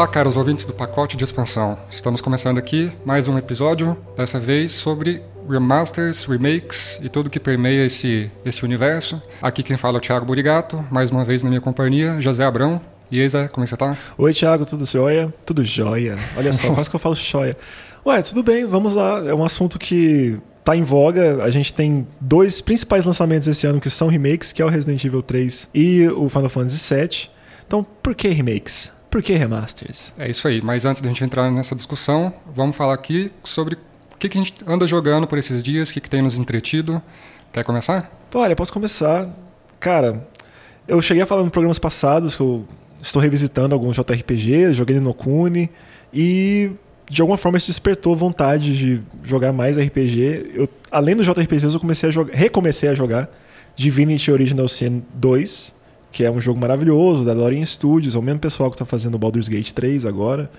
[0.00, 1.76] Olá, caros ouvintes do pacote de expansão.
[1.90, 7.84] Estamos começando aqui mais um episódio, dessa vez sobre remasters, remakes e tudo que permeia
[7.84, 9.20] esse, esse universo.
[9.42, 12.80] Aqui quem fala é o Thiago Burigato, mais uma vez na minha companhia, José Abrão.
[13.10, 13.94] E aí, Zé, como é que você tá?
[14.16, 15.34] Oi, Thiago, tudo jóia?
[15.44, 16.16] Tudo jóia.
[16.34, 17.54] Olha só, quase que eu falo jóia.
[18.06, 19.22] Ué, tudo bem, vamos lá.
[19.28, 21.44] É um assunto que tá em voga.
[21.44, 25.04] A gente tem dois principais lançamentos esse ano que são remakes, que é o Resident
[25.04, 27.28] Evil 3 e o Final Fantasy VII.
[27.66, 28.98] Então, por que remakes?
[29.10, 30.12] Por que remasters?
[30.16, 33.74] É isso aí, mas antes da gente entrar nessa discussão, vamos falar aqui sobre
[34.14, 36.38] o que, que a gente anda jogando por esses dias, o que, que tem nos
[36.38, 37.02] entretido.
[37.52, 38.08] Quer começar?
[38.32, 39.28] Olha, posso começar.
[39.80, 40.24] Cara,
[40.86, 42.64] eu cheguei a falar em programas passados que eu
[43.02, 45.68] estou revisitando alguns JRPGs, joguei no Kune
[46.14, 46.70] e
[47.08, 50.52] de alguma forma isso despertou vontade de jogar mais RPG.
[50.54, 53.28] Eu, além dos JRPGs, eu comecei a jogar, recomecei a jogar
[53.74, 55.74] Divinity Original Sin 2,
[56.10, 59.14] que é um jogo maravilhoso, da Lorien Studios, é o mesmo pessoal que está fazendo
[59.14, 60.50] o Baldur's Gate 3 agora.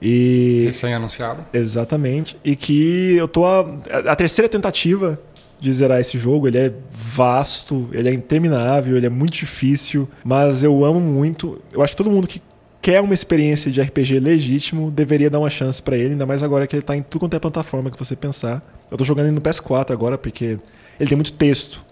[0.00, 1.44] E recém-anunciado.
[1.52, 2.36] Exatamente.
[2.44, 3.60] E que eu tô a,
[4.06, 5.18] a terceira tentativa
[5.60, 6.46] de zerar esse jogo.
[6.46, 11.60] Ele é vasto, ele é interminável, ele é muito difícil, mas eu amo muito.
[11.72, 12.40] Eu acho que todo mundo que
[12.80, 16.66] quer uma experiência de RPG legítimo deveria dar uma chance para ele, ainda mais agora
[16.66, 18.62] que ele tá em tudo quanto é plataforma que você pensar.
[18.90, 20.58] Eu tô jogando ele no PS4 agora porque
[20.98, 21.84] ele tem muito texto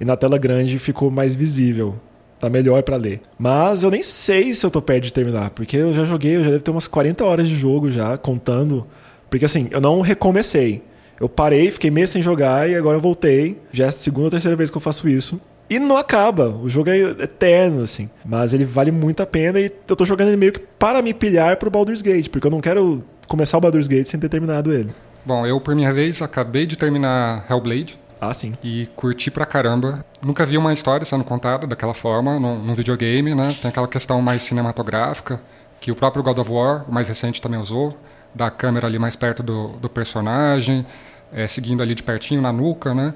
[0.00, 1.96] e na tela grande ficou mais visível.
[2.38, 3.20] Tá melhor para ler.
[3.38, 6.44] Mas eu nem sei se eu tô perto de terminar, porque eu já joguei, eu
[6.44, 8.86] já deve ter umas 40 horas de jogo já, contando.
[9.30, 10.82] Porque assim, eu não recomecei.
[11.18, 13.58] Eu parei, fiquei meio sem jogar e agora eu voltei.
[13.72, 15.40] Já é a segunda ou terceira vez que eu faço isso.
[15.68, 16.48] E não acaba.
[16.50, 18.08] O jogo é eterno, assim.
[18.24, 21.12] Mas ele vale muito a pena e eu tô jogando ele meio que para me
[21.12, 24.72] pilhar pro Baldur's Gate, porque eu não quero começar o Baldur's Gate sem ter terminado
[24.72, 24.90] ele.
[25.24, 27.98] Bom, eu por minha vez acabei de terminar Hellblade.
[28.20, 28.54] Ah, sim.
[28.62, 30.04] E curti pra caramba.
[30.22, 33.48] Nunca vi uma história sendo contada daquela forma num, num videogame, né?
[33.60, 35.40] Tem aquela questão mais cinematográfica,
[35.80, 37.96] que o próprio God of War, o mais recente, também usou,
[38.34, 40.86] da câmera ali mais perto do, do personagem,
[41.32, 43.14] é, seguindo ali de pertinho na nuca, né?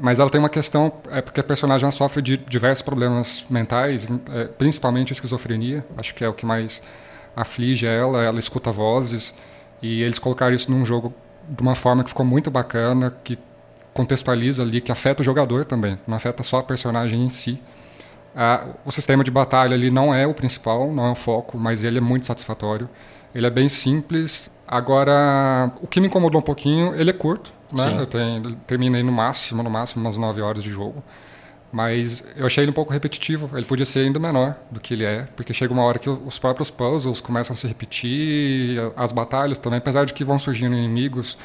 [0.00, 4.44] Mas ela tem uma questão, é porque a personagem sofre de diversos problemas mentais, é,
[4.44, 6.82] principalmente esquizofrenia, acho que é o que mais
[7.34, 9.34] aflige ela, ela escuta vozes,
[9.80, 11.14] e eles colocaram isso num jogo
[11.48, 13.38] de uma forma que ficou muito bacana, que
[13.96, 17.58] contextualiza ali, que afeta o jogador também, não afeta só a personagem em si.
[18.36, 21.82] Ah, o sistema de batalha ali não é o principal, não é o foco, mas
[21.82, 22.86] ele é muito satisfatório.
[23.34, 24.50] Ele é bem simples.
[24.68, 27.96] Agora, o que me incomodou um pouquinho, ele é curto, né?
[27.98, 31.02] Eu tenho, terminei no máximo, no máximo umas 9 horas de jogo.
[31.76, 33.50] Mas eu achei ele um pouco repetitivo.
[33.54, 36.38] Ele podia ser ainda menor do que ele é, porque chega uma hora que os
[36.38, 41.36] próprios puzzles começam a se repetir, as batalhas também, apesar de que vão surgindo inimigos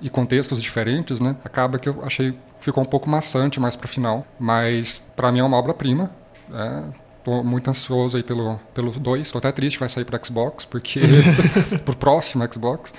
[0.00, 1.34] e contextos diferentes, né?
[1.44, 5.42] Acaba que eu achei ficou um pouco maçante mais pro final, mas para mim é
[5.42, 6.12] uma obra-prima.
[6.54, 6.82] É,
[7.24, 10.64] tô muito ansioso aí pelo pelo 2, tô até triste que vai sair para Xbox,
[10.64, 11.00] porque
[11.84, 12.94] pro próximo Xbox,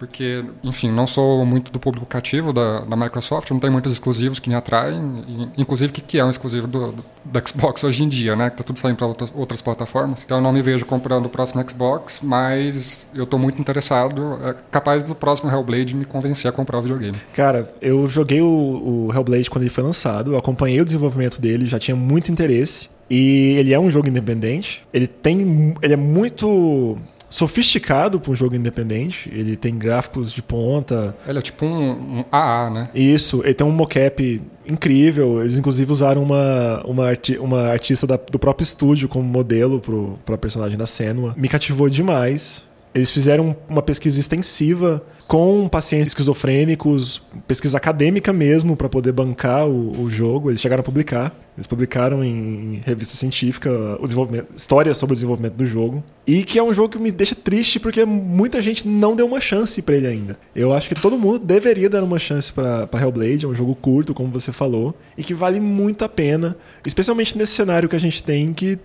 [0.00, 4.40] porque, enfim, não sou muito do público cativo da, da Microsoft, não tem muitos exclusivos
[4.40, 8.02] que me atraem, inclusive o que, que é um exclusivo do, do, do, Xbox hoje
[8.02, 8.48] em dia, né?
[8.48, 10.24] Que tá tudo saindo para outras, outras plataformas.
[10.24, 14.54] Então eu não me vejo comprando o próximo Xbox, mas eu estou muito interessado, é
[14.70, 17.18] capaz do próximo Hellblade me convencer a comprar o videogame.
[17.34, 21.78] Cara, eu joguei o, o Hellblade quando ele foi lançado, acompanhei o desenvolvimento dele, já
[21.78, 22.88] tinha muito interesse.
[23.10, 24.82] E ele é um jogo independente.
[24.94, 25.74] Ele tem.
[25.82, 26.96] Ele é muito
[27.30, 29.30] sofisticado para um jogo independente.
[29.32, 31.16] Ele tem gráficos de ponta.
[31.26, 32.90] Ele é tipo um, um AA, né?
[32.92, 33.40] Isso.
[33.44, 35.40] Ele tem um mocap incrível.
[35.40, 39.80] Eles, inclusive, usaram uma, uma, arti uma artista da, do próprio estúdio como modelo
[40.26, 41.32] para a personagem da Senua.
[41.36, 42.68] Me cativou demais.
[42.94, 50.02] Eles fizeram uma pesquisa extensiva com pacientes esquizofrênicos, pesquisa acadêmica mesmo, para poder bancar o,
[50.02, 50.50] o, jogo.
[50.50, 51.32] Eles chegaram a publicar.
[51.56, 53.70] Eles publicaram em, revista científica
[54.00, 56.02] o desenvolvimento, história sobre o desenvolvimento do jogo.
[56.26, 59.40] E que é um jogo que me deixa triste porque muita gente não deu uma
[59.40, 60.36] chance para ele ainda.
[60.54, 63.44] Eu acho que todo mundo deveria dar uma chance para Hellblade.
[63.44, 67.52] É um jogo curto, como você falou, e que vale muito a pena, especialmente nesse
[67.52, 68.78] cenário que a gente tem que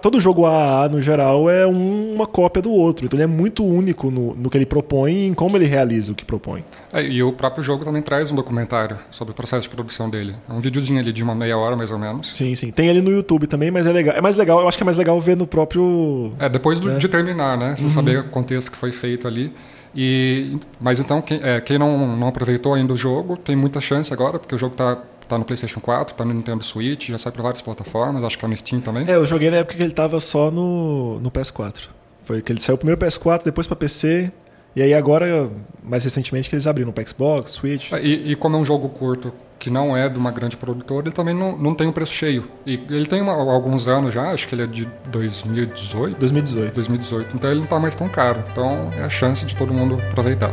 [0.00, 3.06] todo jogo AAA, no geral, é um, uma cópia do outro.
[3.06, 6.12] Então ele é muito único no, no que ele propõe e em como ele realiza
[6.12, 6.64] o que propõe.
[6.92, 10.34] É, e o próprio jogo também traz um documentário sobre o processo de produção dele.
[10.48, 12.34] É um videozinho ali de uma meia hora, mais ou menos.
[12.36, 12.70] Sim, sim.
[12.70, 14.16] Tem ele no YouTube também, mas é legal.
[14.16, 16.32] É mais legal, eu acho que é mais legal ver no próprio...
[16.38, 16.98] É, depois do, né?
[16.98, 17.74] de terminar, né?
[17.76, 17.90] Você uhum.
[17.90, 19.52] saber o contexto que foi feito ali.
[19.94, 24.12] E, mas então, quem, é, quem não, não aproveitou ainda o jogo, tem muita chance
[24.12, 24.98] agora, porque o jogo está
[25.32, 28.42] tá no PlayStation 4, tá no Nintendo Switch, já sai para várias plataformas, acho que
[28.42, 29.08] tá no Steam também.
[29.08, 31.88] É, eu joguei na época que ele tava só no, no PS4.
[32.24, 34.30] Foi que ele saiu primeiro PS4, depois para PC,
[34.76, 35.50] e aí agora,
[35.82, 37.90] mais recentemente, que eles abriram para Xbox, Switch.
[37.92, 41.14] E, e, como é um jogo curto que não é de uma grande produtora, ele
[41.14, 42.44] também não, não tem um preço cheio.
[42.66, 46.18] E ele tem uma, alguns anos já, acho que ele é de 2018.
[46.18, 46.74] 2018.
[46.74, 47.36] 2018.
[47.36, 48.42] Então ele não está mais tão caro.
[48.50, 50.52] Então é a chance de todo mundo aproveitar.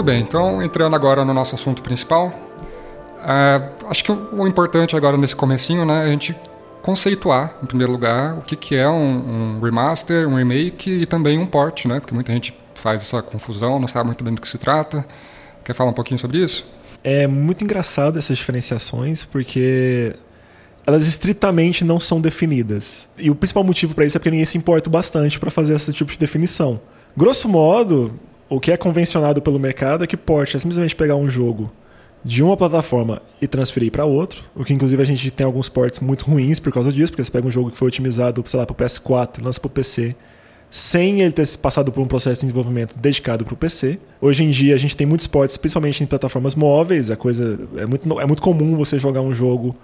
[0.00, 2.32] Muito bem, então entrando agora no nosso assunto principal,
[3.22, 6.34] é, acho que o, importante agora nesse comecinho, né, é a gente
[6.80, 11.38] conceituar, em primeiro lugar, o que, que é um, um, remaster, um remake e também
[11.38, 14.48] um port, né, porque muita gente faz essa confusão, não sabe muito bem do que
[14.48, 15.04] se trata.
[15.62, 16.66] Quer falar um pouquinho sobre isso?
[17.04, 20.16] É muito engraçado essas diferenciações, porque
[20.86, 23.06] elas estritamente não são definidas.
[23.18, 25.92] E o principal motivo para isso é porque ninguém se importa bastante para fazer esse
[25.92, 26.80] tipo de definição.
[27.14, 28.18] Grosso modo,
[28.50, 31.70] o que é convencionado pelo mercado é que port é simplesmente pegar um jogo
[32.22, 36.00] de uma plataforma e transferir para outro, o que inclusive a gente tem alguns ports
[36.00, 38.66] muito ruins por causa disso, porque você pega um jogo que foi otimizado, sei lá,
[38.66, 40.14] para o PS4, lança para o PC,
[40.70, 43.98] sem ele ter passado por um processo de desenvolvimento dedicado para o PC.
[44.20, 47.86] Hoje em dia a gente tem muitos ports, principalmente em plataformas móveis, a coisa é
[47.86, 49.74] muito, é muito comum você jogar um jogo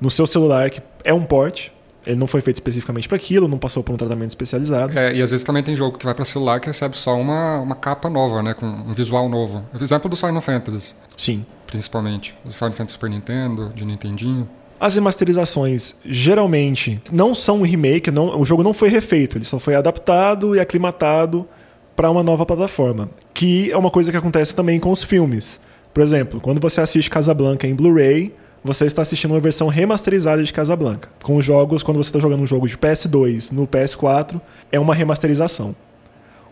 [0.00, 1.68] no seu celular que é um port,
[2.06, 4.98] ele não foi feito especificamente para aquilo, não passou por um tratamento especializado.
[4.98, 7.60] É, e às vezes também tem jogo que vai para celular que recebe só uma,
[7.60, 9.64] uma capa nova, né, com um visual novo.
[9.80, 10.94] Exemplo do Final Fantasy.
[11.16, 11.44] Sim.
[11.66, 12.34] Principalmente.
[12.44, 14.48] O Final Fantasy Super Nintendo, de Nintendinho.
[14.78, 19.58] As remasterizações geralmente não são um remake, não, o jogo não foi refeito, ele só
[19.58, 21.48] foi adaptado e aclimatado
[21.96, 25.60] para uma nova plataforma, que é uma coisa que acontece também com os filmes.
[25.92, 28.34] Por exemplo, quando você assiste Casablanca em Blu-ray,
[28.64, 31.10] você está assistindo uma versão remasterizada de Casablanca.
[31.22, 34.40] Com os jogos, quando você está jogando um jogo de PS2 no PS4,
[34.72, 35.76] é uma remasterização.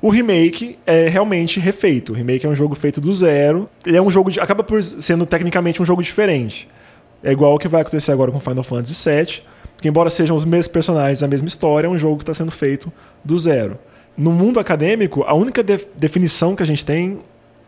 [0.00, 2.12] O remake é realmente refeito.
[2.12, 3.67] O remake é um jogo feito do zero.
[3.87, 6.69] Ele é um jogo de, acaba por sendo tecnicamente um jogo diferente.
[7.25, 9.43] É igual o que vai acontecer agora com Final Fantasy VII,
[9.81, 12.50] que embora sejam os mesmos personagens, a mesma história, é um jogo que está sendo
[12.50, 12.93] feito
[13.25, 13.79] do zero.
[14.19, 17.20] No mundo acadêmico, a única de definição que a gente tem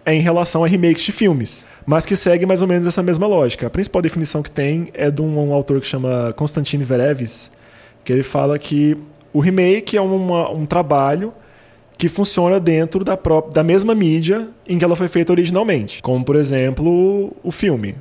[0.06, 3.66] em relação a remakes de filmes mas que segue mais ou menos essa mesma lógica.
[3.66, 7.50] A principal definição que tem é de um, um autor que chama Konstantin Verevis,
[8.02, 8.96] que ele fala que
[9.32, 11.32] o remake é uma, um trabalho
[11.96, 16.02] que funciona dentro da, própria, da mesma mídia em que ela foi feita originalmente.
[16.02, 17.94] Como, por exemplo, o filme.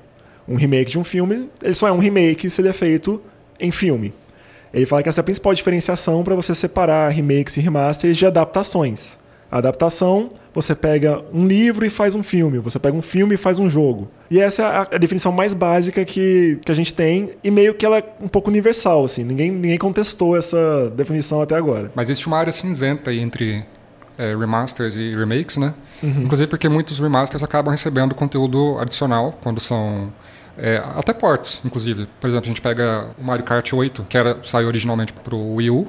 [0.48, 3.22] Um remake de um filme, ele só é um remake se ele é feito
[3.60, 4.14] em filme.
[4.74, 8.26] Ele fala que essa é a principal diferenciação para você separar remakes e remasters de
[8.26, 9.18] adaptações.
[9.54, 13.38] A adaptação, você pega um livro e faz um filme, você pega um filme e
[13.38, 14.10] faz um jogo.
[14.28, 17.76] E essa é a, a definição mais básica que, que a gente tem e meio
[17.76, 19.24] que ela é um pouco universal, assim.
[19.24, 21.92] Ninguém, ninguém contestou essa definição até agora.
[21.94, 23.64] Mas existe uma área cinzenta aí entre
[24.18, 25.76] é, remasters e remakes, né?
[26.02, 26.24] Uhum.
[26.24, 30.12] Inclusive porque muitos remasters acabam recebendo conteúdo adicional quando são
[30.58, 32.08] é, até ports, inclusive.
[32.20, 35.58] Por exemplo, a gente pega o Mario Kart 8, que era, saiu originalmente para o
[35.58, 35.88] Wii U,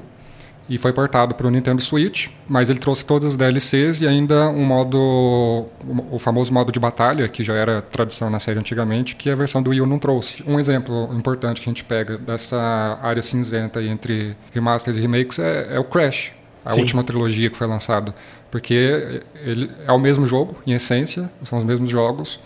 [0.68, 4.48] e foi portado para o Nintendo Switch, mas ele trouxe todas as DLCs e ainda
[4.48, 5.66] um modo,
[6.10, 9.62] o famoso modo de batalha, que já era tradição na série antigamente, que a versão
[9.62, 10.42] do Wii U não trouxe.
[10.46, 15.76] Um exemplo importante que a gente pega dessa área cinzenta entre remasters e remakes é,
[15.76, 16.32] é o Crash,
[16.64, 16.80] a Sim.
[16.80, 18.14] última trilogia que foi lançada,
[18.50, 22.40] porque ele é o mesmo jogo, em essência, são os mesmos jogos,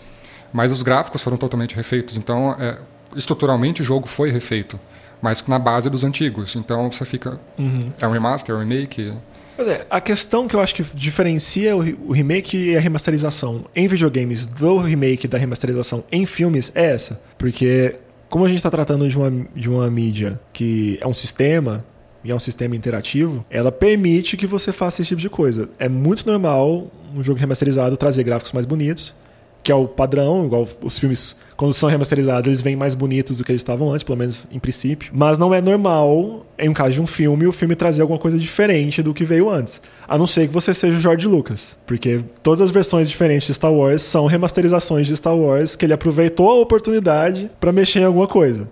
[0.51, 2.77] mas os gráficos foram totalmente refeitos, então é,
[3.15, 4.77] estruturalmente o jogo foi refeito
[5.21, 6.55] mas na base dos antigos.
[6.55, 7.39] Então você fica.
[7.57, 7.91] Uhum.
[7.99, 9.13] É um remaster, é um remake.
[9.55, 13.87] Pois é, a questão que eu acho que diferencia o remake e a remasterização em
[13.89, 17.21] videogames do remake da remasterização em filmes é essa.
[17.37, 17.97] Porque,
[18.29, 21.83] como a gente está tratando de uma, de uma mídia que é um sistema,
[22.23, 25.69] e é um sistema interativo, ela permite que você faça esse tipo de coisa.
[25.79, 29.15] É muito normal um jogo remasterizado trazer gráficos mais bonitos,
[29.61, 33.43] que é o padrão, igual os filmes, quando são remasterizados, eles vêm mais bonitos do
[33.43, 35.11] que eles estavam antes, pelo menos em princípio.
[35.13, 38.37] Mas não é normal, em um caso de um filme, o filme trazer alguma coisa
[38.37, 39.81] diferente do que veio antes.
[40.07, 41.75] A não ser que você seja o George Lucas.
[41.85, 45.93] Porque todas as versões diferentes de Star Wars são remasterizações de Star Wars que ele
[45.93, 48.69] aproveitou a oportunidade para mexer em alguma coisa.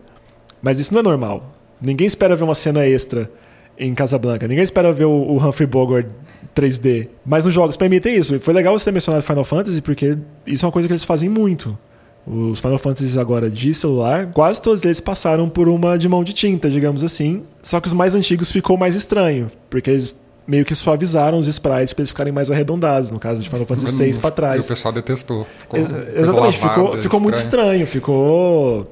[0.62, 1.54] Mas isso não é normal.
[1.82, 3.30] Ninguém espera ver uma cena extra
[3.78, 4.48] em Casablanca.
[4.48, 6.08] Ninguém espera ver o, Humphrey Bogart
[6.56, 7.08] 3D.
[7.26, 8.40] Mas nos jogos permitem isso.
[8.40, 11.30] Foi legal você ter mencionado Final Fantasy, porque isso é uma coisa que eles fazem
[11.30, 11.78] muito.
[12.26, 16.34] Os Final Fantasies agora de celular, quase todos eles passaram por uma de mão de
[16.34, 17.44] tinta, digamos assim.
[17.64, 20.14] Só que os mais antigos ficou mais estranho, porque eles
[20.46, 24.12] meio que suavizaram os sprites para eles ficarem mais arredondados, no caso de Final Fantasy
[24.12, 24.62] VI para trás.
[24.62, 25.46] E o pessoal detestou.
[25.58, 28.92] Ficou Ex exatamente, lavada, ficou, ficou muito estranho, ficou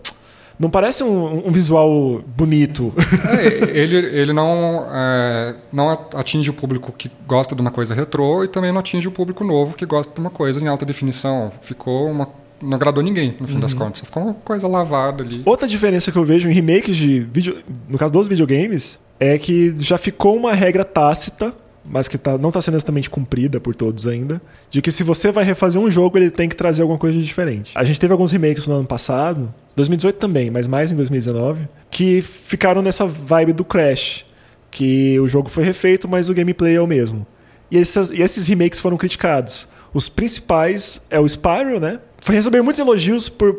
[0.59, 2.93] não parece um, um visual bonito.
[3.37, 8.43] É, ele, ele não, é, não atinge o público que gosta de uma coisa retrô
[8.43, 11.51] e também não atinge o público novo que gosta de uma coisa em alta definição.
[11.61, 12.29] Ficou uma,
[12.61, 13.59] não agradou ninguém, no fim uhum.
[13.59, 14.01] das contas.
[14.01, 15.41] Ficou uma coisa lavada ali.
[15.45, 17.57] Outra diferença que eu vejo em remakes de vídeo,
[17.87, 22.49] no caso dos videogames, é que já ficou uma regra tácita, mas que tá, não
[22.49, 26.17] está sendo exatamente cumprida por todos ainda, de que se você vai refazer um jogo,
[26.17, 27.71] ele tem que trazer alguma coisa de diferente.
[27.75, 32.21] A gente teve alguns remakes no ano passado, 2018 também, mas mais em 2019, que
[32.21, 34.25] ficaram nessa vibe do Crash,
[34.71, 37.25] que o jogo foi refeito, mas o gameplay é o mesmo.
[37.69, 39.67] E, essas, e esses remakes foram criticados.
[39.93, 41.99] Os principais é o Spyro, né?
[42.19, 43.55] Foi receber muitos elogios por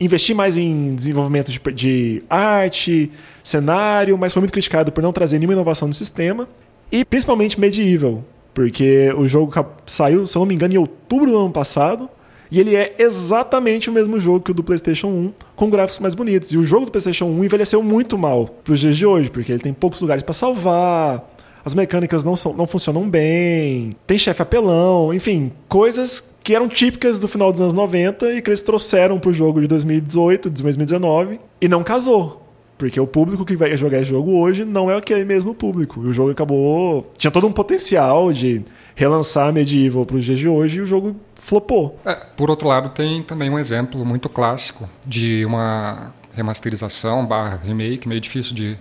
[0.00, 3.10] investir mais em desenvolvimento de, de arte,
[3.42, 6.48] cenário, mas foi muito criticado por não trazer nenhuma inovação no sistema.
[6.90, 8.24] E principalmente Medieval,
[8.54, 9.52] porque o jogo
[9.84, 12.08] saiu, se eu não me engano, em outubro do ano passado.
[12.50, 16.14] E ele é exatamente o mesmo jogo que o do PlayStation 1, com gráficos mais
[16.14, 16.52] bonitos.
[16.52, 19.52] E o jogo do PlayStation 1 envelheceu muito mal para os dias de hoje, porque
[19.52, 21.28] ele tem poucos lugares para salvar,
[21.66, 27.18] as mecânicas não, são, não funcionam bem, tem chefe apelão, enfim, coisas que eram típicas
[27.18, 30.62] do final dos anos 90 e que eles trouxeram para o jogo de 2018, de
[30.62, 32.46] 2019, e não casou.
[32.78, 36.04] Porque o público que vai jogar esse jogo hoje não é aquele mesmo público.
[36.04, 37.10] E o jogo acabou.
[37.16, 38.62] Tinha todo um potencial de
[38.94, 41.96] relançar Medieval para os dias de hoje e o jogo flopou.
[42.04, 48.08] É, por outro lado, tem também um exemplo muito clássico de uma remasterização barra remake,
[48.08, 48.76] meio difícil de.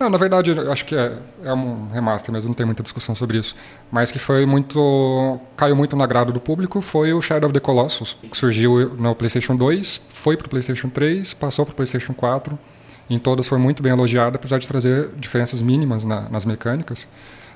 [0.00, 3.14] Não, na verdade, eu acho que é, é um remaster, mas não tem muita discussão
[3.14, 3.54] sobre isso.
[3.90, 5.38] Mas que foi muito.
[5.54, 9.14] caiu muito no agrado do público foi o Shadow of the Colossus, que surgiu no
[9.14, 12.58] PlayStation 2, foi para o PlayStation 3, passou para o PlayStation 4.
[13.10, 17.06] Em todas foi muito bem elogiado, apesar de trazer diferenças mínimas na, nas mecânicas.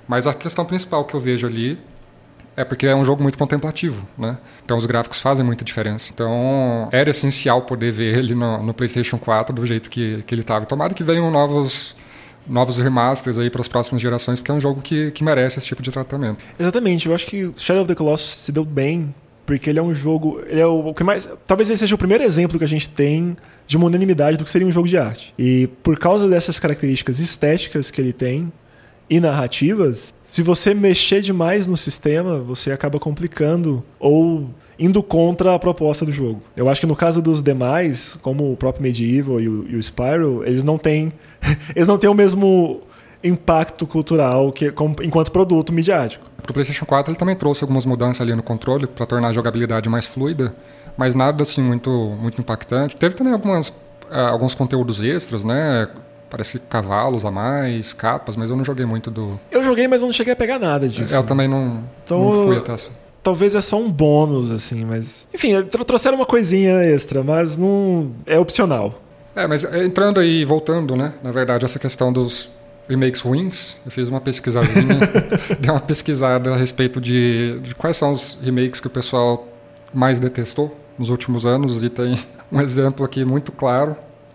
[0.06, 1.78] Mas a questão principal que eu vejo ali
[2.56, 4.36] é porque é um jogo muito contemplativo, né?
[4.64, 6.10] Então os gráficos fazem muita diferença.
[6.12, 10.42] Então era essencial poder ver ele no, no PlayStation 4 do jeito que, que ele
[10.42, 10.66] estava.
[10.66, 11.94] Tomara que venham novos
[12.46, 15.68] novos remasters aí para as próximas gerações, porque é um jogo que, que merece esse
[15.68, 16.44] tipo de tratamento.
[16.58, 19.14] Exatamente, eu acho que Shadow of the Colossus se deu bem,
[19.46, 22.24] porque ele é um jogo, ele é o, que mais, talvez ele seja o primeiro
[22.24, 25.32] exemplo que a gente tem de uma unanimidade do que seria um jogo de arte.
[25.38, 28.52] E por causa dessas características estéticas que ele tem,
[29.12, 35.58] e narrativas, se você mexer demais no sistema, você acaba complicando ou indo contra a
[35.58, 36.42] proposta do jogo.
[36.56, 39.82] Eu acho que no caso dos demais, como o próprio Medieval e o, e o
[39.82, 41.12] Spyro, eles não têm
[41.76, 42.80] eles não têm o mesmo
[43.22, 46.24] impacto cultural que como, enquanto produto midiático.
[46.42, 49.32] Para o PlayStation 4 ele também trouxe algumas mudanças ali no controle para tornar a
[49.34, 50.56] jogabilidade mais fluida,
[50.96, 52.96] mas nada assim muito muito impactante.
[52.96, 55.86] Teve também algumas uh, alguns conteúdos extras, né?
[56.32, 59.38] Parece que cavalos a mais, capas, mas eu não joguei muito do.
[59.50, 61.14] Eu joguei, mas eu não cheguei a pegar nada disso.
[61.14, 62.90] Eu também não, então, não fui até essa.
[63.22, 65.28] Talvez é só um bônus, assim, mas.
[65.34, 68.12] Enfim, trouxeram uma coisinha extra, mas não.
[68.24, 68.98] É opcional.
[69.36, 71.12] É, mas entrando aí, voltando, né?
[71.22, 72.48] Na verdade, essa questão dos
[72.88, 75.00] remakes ruins, eu fiz uma pesquisadinha,
[75.60, 79.46] dei uma pesquisada a respeito de, de quais são os remakes que o pessoal
[79.92, 82.18] mais detestou nos últimos anos, e tem
[82.50, 83.94] um exemplo aqui muito claro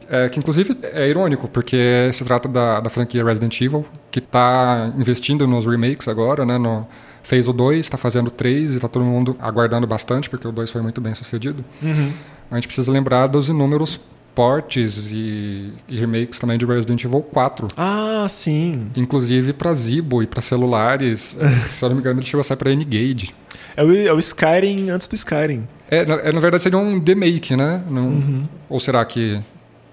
[0.09, 4.91] é, que inclusive é irônico, porque se trata da, da franquia Resident Evil, que está
[4.97, 6.57] investindo nos remakes agora, né?
[6.57, 6.87] No,
[7.23, 10.51] fez o 2, está fazendo o 3 e está todo mundo aguardando bastante, porque o
[10.51, 11.63] 2 foi muito bem sucedido.
[11.81, 12.13] Uhum.
[12.49, 13.99] A gente precisa lembrar dos inúmeros
[14.33, 17.67] portes e, e, remakes também de Resident Evil 4.
[17.75, 18.87] Ah, sim.
[18.95, 21.37] Inclusive para Zibo e para celulares.
[21.67, 23.33] se eu não me engano, ele chegou a sair para N-Gage.
[23.75, 25.67] É o, é o Skyrim antes do Skyrim.
[25.89, 27.83] É, na, é, na verdade seria um remake, né?
[27.89, 28.47] uhum.
[28.69, 29.39] Ou será que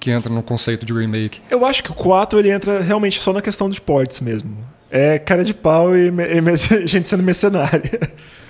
[0.05, 1.41] que entra no conceito de remake.
[1.51, 4.55] Eu acho que o 4 ele entra realmente só na questão de ports mesmo.
[4.91, 6.57] É cara de pau e, e
[6.87, 7.83] gente sendo mercenária.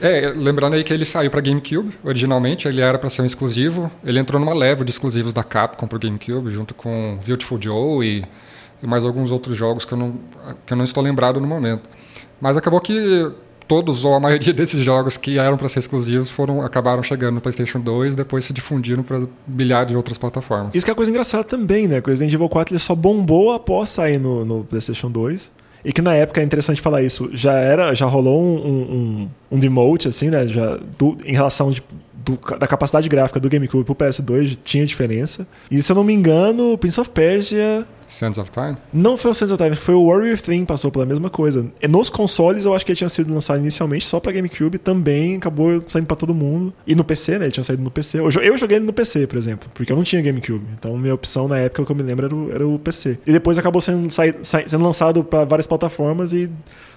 [0.02, 3.88] É, lembrando aí que ele saiu para GameCube originalmente, ele era para ser um exclusivo.
[4.04, 8.04] Ele entrou numa leva de exclusivos da Capcom para o GameCube, junto com Beautiful Joe
[8.04, 8.24] e,
[8.82, 10.18] e mais alguns outros jogos que eu, não,
[10.66, 11.88] que eu não estou lembrado no momento.
[12.40, 13.30] Mas acabou que
[13.66, 17.40] todos ou a maioria desses jogos que eram para ser exclusivos foram acabaram chegando no
[17.40, 20.74] PlayStation 2 depois se difundiram para milhares de outras plataformas.
[20.74, 22.00] Isso que é coisa engraçada também, né?
[22.00, 25.50] Que o Resident Evil 4 ele só bombou após sair no, no PlayStation 2.
[25.84, 29.58] E que na época é interessante falar isso, já era, já rolou um, um, um
[29.58, 30.46] demote, assim, né?
[30.46, 31.82] Já, do, em relação de,
[32.24, 35.46] do, da capacidade gráfica do GameCube pro PS2 tinha diferença.
[35.70, 38.76] E se eu não me engano, Prince of Persia Sands of Time?
[38.92, 41.66] Não foi o Sands of Time, foi o Warrior Thing passou pela mesma coisa.
[41.80, 45.36] E nos consoles eu acho que ele tinha sido lançado inicialmente só pra GameCube, também
[45.36, 46.72] acabou saindo pra todo mundo.
[46.86, 47.46] E no PC, né?
[47.46, 48.18] Ele tinha saído no PC.
[48.18, 50.64] Eu, eu joguei ele no PC, por exemplo, porque eu não tinha GameCube.
[50.78, 53.18] Então minha opção na época que eu me lembro era o, era o PC.
[53.26, 56.50] E depois acabou sendo, sendo lançado para várias plataformas e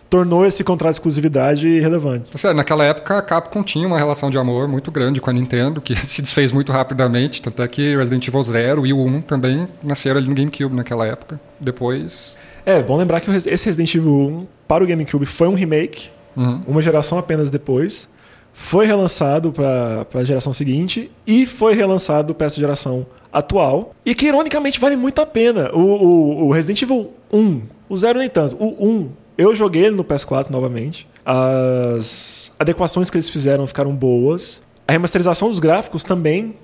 [0.09, 2.29] tornou esse contrato de exclusividade relevante.
[2.35, 5.81] Seja, naquela época a Capcom tinha uma relação de amor muito grande com a Nintendo,
[5.81, 9.67] que se desfez muito rapidamente, tanto é que Resident Evil 0 e o 1 também
[9.83, 11.39] nasceram ali no GameCube naquela época.
[11.59, 12.35] Depois...
[12.65, 16.61] É, bom lembrar que esse Resident Evil 1 para o GameCube foi um remake, uhum.
[16.67, 18.09] uma geração apenas depois.
[18.53, 23.93] foi relançado para a geração seguinte e foi relançado para essa geração atual.
[24.05, 25.69] E que, ironicamente, vale muito a pena.
[25.73, 29.95] O, o, o Resident Evil 1, o 0 nem tanto, o 1, eu joguei ele
[29.95, 31.07] no PS4 novamente.
[31.25, 34.61] As adequações que eles fizeram ficaram boas.
[34.87, 36.55] A remasterização dos gráficos também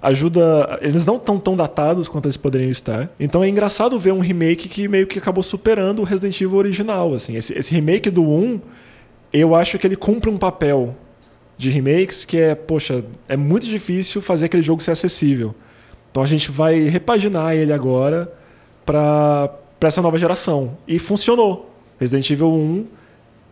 [0.00, 0.78] ajuda.
[0.80, 3.10] Eles não estão tão datados quanto eles poderiam estar.
[3.20, 7.12] Então é engraçado ver um remake que meio que acabou superando o Resident Evil original.
[7.14, 7.36] Assim.
[7.36, 8.60] Esse, esse remake do 1,
[9.32, 10.96] eu acho que ele cumpre um papel
[11.56, 15.54] de remakes que é, poxa, é muito difícil fazer aquele jogo ser acessível.
[16.10, 18.32] Então a gente vai repaginar ele agora
[18.84, 20.76] para essa nova geração.
[20.86, 21.71] E funcionou.
[22.02, 22.86] Resident Evil 1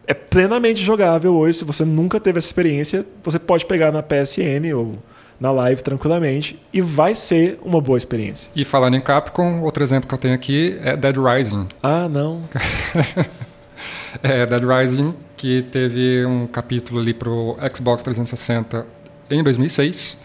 [0.09, 1.59] é plenamente jogável hoje.
[1.59, 4.99] Se você nunca teve essa experiência, você pode pegar na PSN ou
[5.39, 8.51] na live tranquilamente e vai ser uma boa experiência.
[8.57, 11.69] E falando em Capcom, outro exemplo que eu tenho aqui é Dead Rising.
[11.81, 12.43] Ah, não.
[14.21, 18.85] é, Dead Rising, que teve um capítulo ali pro Xbox 360
[19.31, 20.19] em 2006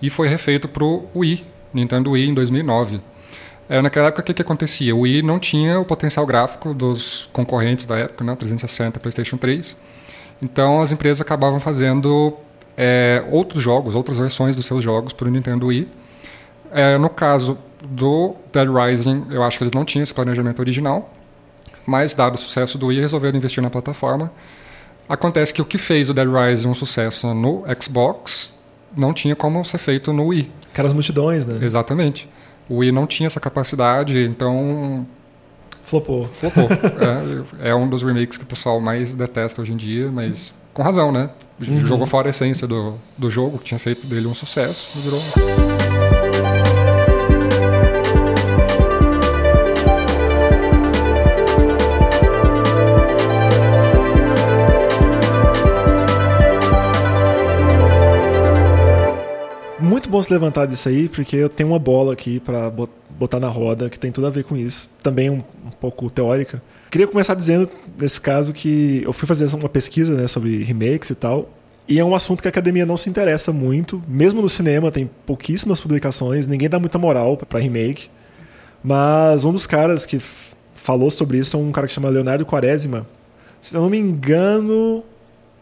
[0.00, 3.02] e foi refeito pro Wii, Nintendo Wii em 2009.
[3.68, 4.94] É, naquela época, o que, que acontecia?
[4.94, 8.36] O Wii não tinha o potencial gráfico dos concorrentes da época, né?
[8.36, 9.76] 360 PlayStation 3.
[10.40, 12.36] Então, as empresas acabavam fazendo
[12.76, 15.88] é, outros jogos, outras versões dos seus jogos para o Nintendo Wii.
[16.70, 17.58] É, no caso
[17.88, 21.10] do Dead Rising, eu acho que eles não tinham esse planejamento original,
[21.86, 24.30] mas dado o sucesso do Wii, resolveram investir na plataforma.
[25.08, 28.54] Acontece que o que fez o Dead Rising um sucesso no Xbox
[28.96, 30.50] não tinha como ser feito no Wii.
[30.72, 31.58] Aquelas multidões, né?
[31.62, 32.28] Exatamente.
[32.68, 35.06] O Wii não tinha essa capacidade, então
[35.86, 36.24] Flopou.
[36.24, 36.68] Flopou.
[37.62, 40.82] é, é, um dos remakes que o pessoal mais detesta hoje em dia, mas com
[40.82, 41.30] razão, né?
[41.60, 41.86] Uhum.
[41.86, 46.15] Jogou fora a essência do, do jogo, que tinha feito dele um sucesso, virou.
[60.16, 62.72] Bom se levantar disso aí, porque eu tenho uma bola aqui para
[63.10, 64.88] botar na roda que tem tudo a ver com isso.
[65.02, 66.62] Também um, um, pouco teórica.
[66.90, 71.14] Queria começar dizendo, nesse caso, que eu fui fazer uma pesquisa né, sobre remakes e
[71.14, 71.50] tal.
[71.86, 74.02] E é um assunto que a academia não se interessa muito.
[74.08, 78.08] Mesmo no cinema, tem pouquíssimas publicações, ninguém dá muita moral para remake.
[78.82, 80.18] Mas um dos caras que
[80.74, 83.06] falou sobre isso é um cara que chama Leonardo Quaresma.
[83.60, 85.04] Se eu não me engano,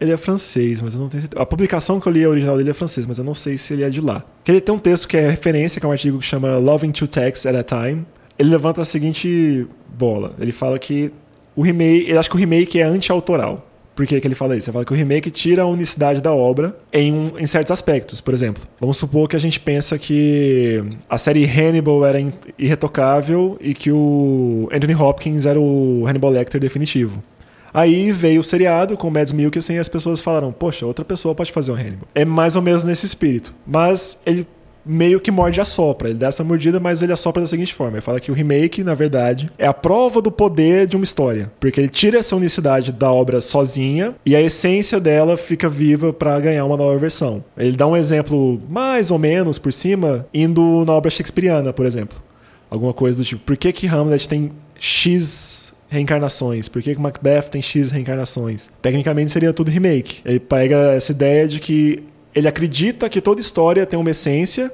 [0.05, 1.43] ele é francês, mas eu não tenho certeza.
[1.43, 3.73] A publicação que eu li, a original dele é francês, mas eu não sei se
[3.73, 4.25] ele é de lá.
[4.47, 7.09] Ele tem um texto que é referência, que é um artigo que chama Loving Two
[7.09, 8.07] Texts at a Time.
[8.39, 10.35] Ele levanta a seguinte bola.
[10.39, 11.13] Ele fala que
[11.57, 13.71] o remake, ele acha que o remake é anti-autoral.
[13.95, 14.69] Por que, que ele fala isso?
[14.69, 18.21] Ele fala que o remake tira a unicidade da obra em, um, em certos aspectos.
[18.21, 22.19] Por exemplo, vamos supor que a gente pensa que a série Hannibal era
[22.59, 27.23] irretocável e que o Anthony Hopkins era o Hannibal Lecter definitivo.
[27.75, 31.35] Aí veio o seriado com o Mads Mikkelsen e as pessoas falaram, poxa, outra pessoa
[31.35, 32.07] pode fazer o Hannibal.
[32.15, 33.53] É mais ou menos nesse espírito.
[33.67, 34.47] Mas ele
[34.85, 36.09] meio que morde a sopra.
[36.09, 38.85] Ele dá essa mordida, mas ele assopra da seguinte forma: ele fala que o remake,
[38.85, 41.51] na verdade, é a prova do poder de uma história.
[41.59, 46.39] Porque ele tira essa unicidade da obra sozinha e a essência dela fica viva para
[46.39, 47.43] ganhar uma nova versão.
[47.57, 52.23] Ele dá um exemplo mais ou menos por cima, indo na obra shakespeariana, por exemplo.
[52.71, 55.64] Alguma coisa do tipo: por que, que Hamlet tem X
[55.95, 56.69] reencarnações?
[56.69, 58.69] Por que, que Macbeth tem X reencarnações?
[58.83, 60.21] Tecnicamente seria tudo remake.
[60.25, 62.03] Ele pega essa ideia de que
[62.35, 64.71] ele acredita que toda história tem uma essência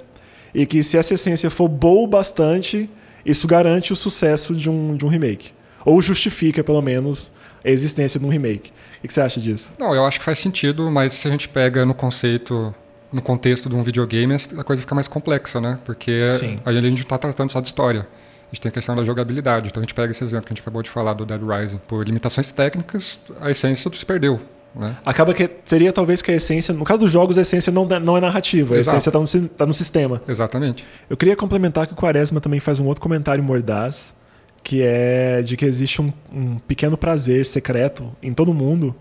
[0.55, 2.91] e que se essa essência for boa bastante,
[3.25, 5.53] isso garante o sucesso de um, de um remake.
[5.85, 7.31] Ou justifica, pelo menos,
[7.65, 8.73] a existência de um remake.
[9.03, 9.71] O que você acha disso?
[9.79, 12.75] Não, eu acho que faz sentido, mas se a gente pega no conceito,
[13.13, 15.79] no contexto de um videogame, a coisa fica mais complexa, né?
[15.85, 16.59] Porque Sim.
[16.65, 18.07] a gente não está tratando só de história.
[18.51, 19.69] A gente tem a questão da jogabilidade.
[19.69, 21.81] Então a gente pega esse exemplo que a gente acabou de falar do Dead Rising.
[21.87, 24.41] Por limitações técnicas, a essência se perdeu.
[24.75, 24.97] Né?
[25.05, 28.17] Acaba que seria talvez que a essência, no caso dos jogos, a essência não, não
[28.17, 28.97] é narrativa, a Exato.
[28.97, 30.23] essência está no, tá no sistema.
[30.29, 30.85] Exatamente.
[31.09, 34.15] Eu queria complementar que o Quaresma também faz um outro comentário mordaz,
[34.63, 38.95] que é de que existe um, um pequeno prazer secreto em todo mundo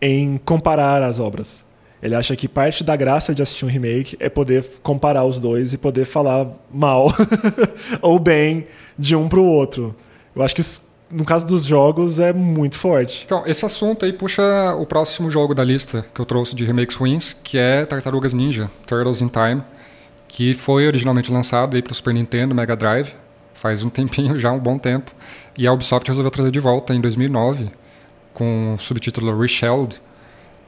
[0.00, 1.67] em comparar as obras.
[2.02, 5.72] Ele acha que parte da graça de assistir um remake é poder comparar os dois
[5.72, 7.12] e poder falar mal
[8.00, 9.94] ou bem de um para o outro.
[10.34, 10.62] Eu acho que
[11.10, 13.22] no caso dos jogos é muito forte.
[13.24, 14.42] Então, esse assunto aí puxa
[14.74, 18.70] o próximo jogo da lista que eu trouxe de remakes ruins, que é Tartarugas Ninja,
[18.86, 19.62] Turtles in Time,
[20.26, 23.14] que foi originalmente lançado aí para o Super Nintendo, Mega Drive,
[23.54, 25.10] faz um tempinho já, um bom tempo,
[25.56, 27.70] e a Ubisoft resolveu trazer de volta em 2009
[28.34, 30.00] com o subtítulo Reshelled.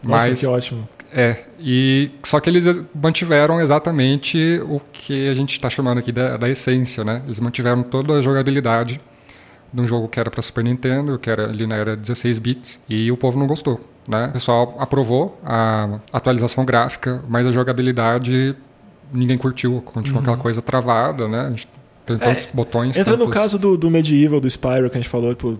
[0.03, 0.89] Nossa, Mas, que ótimo.
[1.13, 6.37] É, e só que eles mantiveram exatamente o que a gente está chamando aqui da,
[6.37, 7.23] da, essência, né?
[7.25, 9.01] Eles mantiveram toda a jogabilidade
[9.73, 12.81] de um jogo que era para Super Nintendo, que era ali na era 16 bits,
[12.89, 13.81] e o povo não gostou.
[14.09, 14.29] né?
[14.29, 18.57] O pessoal aprovou a atualização gráfica, mas a jogabilidade
[19.13, 20.23] ninguém curtiu, continuou uhum.
[20.23, 21.41] aquela coisa travada, né?
[21.41, 21.69] A gente
[22.19, 22.99] tantos é, botões.
[22.99, 23.27] Entra tantos...
[23.27, 25.59] no caso do, do Medieval, do Spyro, que a gente falou, tipo,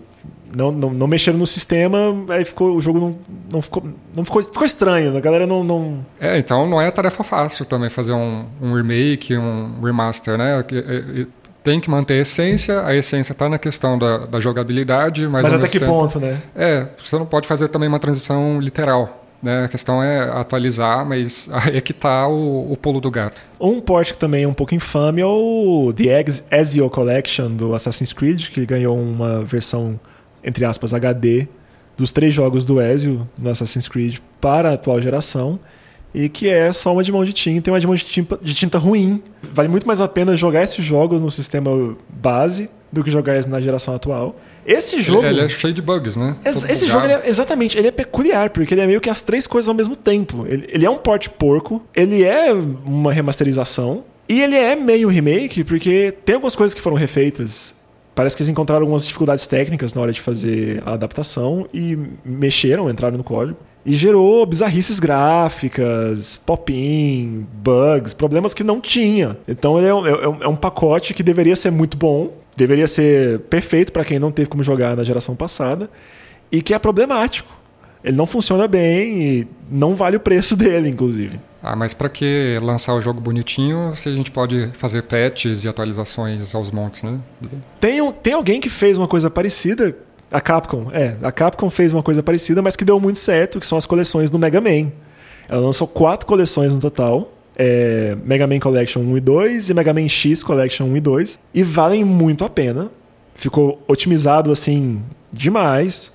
[0.55, 1.97] não, não, não mexeram no sistema,
[2.29, 3.17] aí ficou, o jogo não,
[3.51, 3.83] não, ficou,
[4.15, 6.05] não ficou, ficou estranho, a galera não, não.
[6.19, 10.63] É, então não é tarefa fácil também fazer um, um remake, um remaster, né?
[11.63, 15.43] Tem que manter a essência, a essência está na questão da, da jogabilidade, mas.
[15.43, 16.41] Mas até que tempo, ponto, né?
[16.55, 19.20] É, você não pode fazer também uma transição literal.
[19.41, 19.63] Né?
[19.63, 23.41] A questão é atualizar, mas aí é que está o, o pulo do gato.
[23.59, 26.25] Um port que também é um pouco infame é o The
[26.59, 29.99] Ezio Collection do Assassin's Creed, que ganhou uma versão,
[30.43, 31.47] entre aspas, HD
[31.97, 35.59] dos três jogos do Ezio no Assassin's Creed para a atual geração
[36.13, 38.53] e que é só uma de mão de tinta uma de mão de tinta, de
[38.53, 39.21] tinta ruim.
[39.53, 43.61] Vale muito mais a pena jogar esses jogos no sistema base do que jogar na
[43.61, 44.35] geração atual.
[44.65, 45.25] Esse jogo.
[45.25, 46.35] Ele, ele é cheio de bugs, né?
[46.43, 49.47] Esse, esse jogo, é, exatamente, ele é peculiar, porque ele é meio que as três
[49.47, 50.45] coisas ao mesmo tempo.
[50.47, 55.63] Ele, ele é um port porco, ele é uma remasterização, e ele é meio remake,
[55.63, 57.75] porque tem algumas coisas que foram refeitas.
[58.13, 62.89] Parece que eles encontraram algumas dificuldades técnicas na hora de fazer a adaptação e mexeram,
[62.89, 63.57] entraram no código.
[63.85, 69.37] E gerou bizarrices gráficas, pop-in, bugs, problemas que não tinha.
[69.47, 72.87] Então ele é um, é um, é um pacote que deveria ser muito bom, deveria
[72.87, 75.89] ser perfeito para quem não teve como jogar na geração passada
[76.51, 77.51] e que é problemático.
[78.03, 81.39] Ele não funciona bem e não vale o preço dele, inclusive.
[81.63, 85.67] Ah, mas para que lançar o jogo bonitinho se a gente pode fazer patches e
[85.67, 87.19] atualizações aos montes, né?
[87.79, 89.95] Tem, tem alguém que fez uma coisa parecida,
[90.31, 91.15] a Capcom, é.
[91.21, 94.31] A Capcom fez uma coisa parecida, mas que deu muito certo, que são as coleções
[94.31, 94.91] do Mega Man.
[95.49, 99.93] Ela lançou quatro coleções no total é, Mega Man Collection 1 e 2 e Mega
[99.93, 102.91] Man X Collection 1 e 2 e valem muito a pena.
[103.35, 106.11] Ficou otimizado assim demais.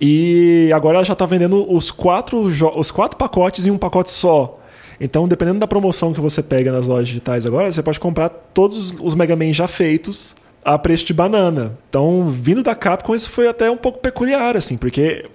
[0.00, 4.58] E agora ela já está vendendo os quatro, os quatro pacotes em um pacote só.
[4.98, 8.94] Então, dependendo da promoção que você pega nas lojas digitais agora, você pode comprar todos
[9.00, 11.78] os Mega Man já feitos a preço de banana.
[11.88, 15.26] Então, vindo da Capcom, isso foi até um pouco peculiar, assim, porque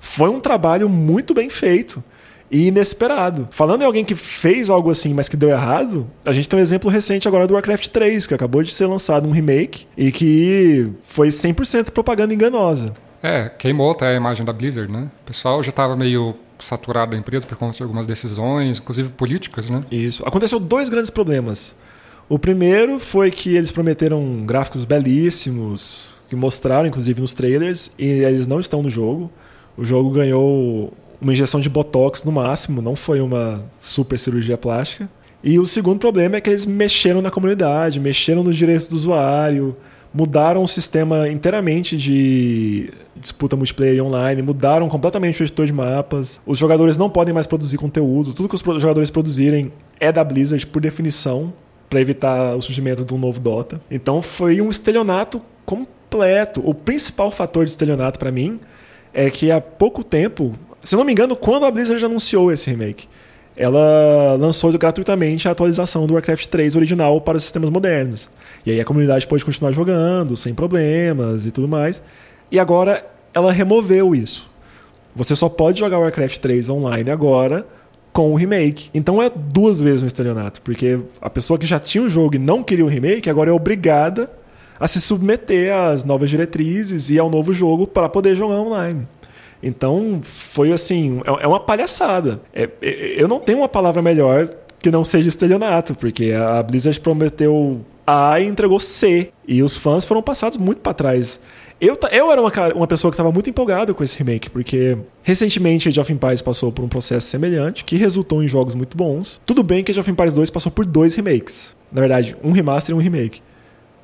[0.00, 2.02] foi um trabalho muito bem feito
[2.50, 3.48] e inesperado.
[3.50, 6.62] Falando em alguém que fez algo assim, mas que deu errado, a gente tem um
[6.62, 10.90] exemplo recente agora do Warcraft 3, que acabou de ser lançado um remake e que
[11.02, 12.92] foi 100% propaganda enganosa.
[13.22, 15.08] É, queimou até a imagem da Blizzard, né?
[15.22, 19.70] O pessoal já estava meio saturado da empresa por conta de algumas decisões, inclusive políticas,
[19.70, 19.82] né?
[19.90, 20.22] Isso.
[20.26, 21.74] Aconteceu dois grandes problemas.
[22.28, 28.46] O primeiro foi que eles prometeram gráficos belíssimos, que mostraram inclusive nos trailers, e eles
[28.46, 29.30] não estão no jogo.
[29.76, 35.08] O jogo ganhou uma injeção de botox no máximo, não foi uma super cirurgia plástica.
[35.44, 39.76] E o segundo problema é que eles mexeram na comunidade, mexeram nos direitos do usuário,
[40.14, 46.40] mudaram o sistema inteiramente de disputa multiplayer online, mudaram completamente o editor de mapas.
[46.46, 50.66] Os jogadores não podem mais produzir conteúdo, tudo que os jogadores produzirem é da Blizzard
[50.66, 51.52] por definição,
[51.92, 53.78] para evitar o surgimento de um novo Dota.
[53.90, 56.62] Então foi um estelionato completo.
[56.64, 58.58] O principal fator de estelionato para mim
[59.12, 63.06] é que há pouco tempo se não me engano, quando a Blizzard anunciou esse remake,
[63.56, 68.28] ela lançou gratuitamente a atualização do Warcraft 3 original para os sistemas modernos.
[68.66, 72.02] E aí a comunidade pôde continuar jogando sem problemas e tudo mais.
[72.50, 74.50] E agora ela removeu isso.
[75.14, 77.66] Você só pode jogar Warcraft 3 online agora
[78.12, 78.90] com o remake.
[78.92, 82.38] Então é duas vezes um estelionato, porque a pessoa que já tinha o jogo e
[82.38, 84.30] não queria o remake agora é obrigada
[84.78, 89.06] a se submeter às novas diretrizes e ao novo jogo para poder jogar online.
[89.62, 92.40] Então, foi assim, é, é uma palhaçada.
[92.52, 94.48] É, é, eu não tenho uma palavra melhor
[94.80, 99.30] que não seja estelionato, porque a Blizzard prometeu A e entregou C.
[99.46, 101.38] E os fãs foram passados muito para trás.
[101.84, 105.88] Eu, eu era uma, uma pessoa que estava muito empolgado com esse remake, porque recentemente
[105.88, 109.40] Age of Empires passou por um processo semelhante, que resultou em jogos muito bons.
[109.44, 111.76] Tudo bem que Age of Empires 2 passou por dois remakes.
[111.90, 113.42] Na verdade, um remaster e um remake.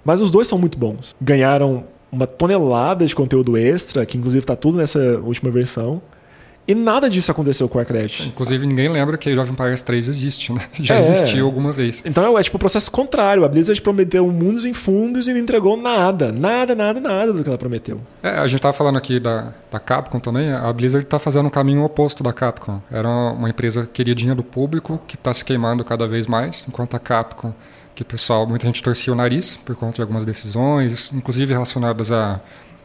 [0.04, 1.14] Mas os dois são muito bons.
[1.20, 6.02] Ganharam uma tonelada de conteúdo extra, que inclusive está tudo nessa última versão.
[6.68, 8.26] E nada disso aconteceu com o Warcraft.
[8.26, 10.60] Inclusive, ninguém lembra que Age of Empires 3 existe, né?
[10.78, 11.00] Já é.
[11.00, 12.02] existiu alguma vez.
[12.04, 13.42] Então é, tipo o processo contrário.
[13.42, 16.30] A Blizzard prometeu mundos em fundos e não entregou nada.
[16.30, 17.98] Nada, nada, nada do que ela prometeu.
[18.22, 20.52] É, a gente tava falando aqui da, da Capcom também.
[20.52, 22.82] A Blizzard está fazendo um caminho oposto da Capcom.
[22.90, 26.98] Era uma empresa queridinha do público que está se queimando cada vez mais, enquanto a
[26.98, 27.54] Capcom
[27.94, 32.12] que o pessoal, muita gente torcia o nariz por conta de algumas decisões, inclusive relacionadas
[32.12, 32.40] a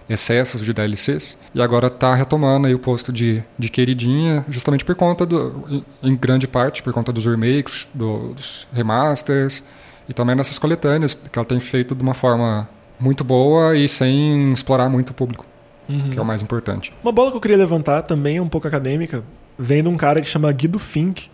[0.10, 4.96] excessos de DLCs, e agora está retomando aí o posto de, de queridinha, justamente por
[4.96, 9.63] conta, do, em grande parte, por conta dos remakes, do, dos remasters,
[10.08, 12.68] e também dessas coletâneas, que ela tem feito de uma forma
[13.00, 15.46] muito boa e sem explorar muito o público.
[15.88, 16.10] uhum.
[16.10, 16.94] que é o mais importante.
[17.04, 19.24] Uma bola que eu queria levantar também um pouco acadêmica,
[19.58, 21.30] vem de um cara que chama Guido Fink,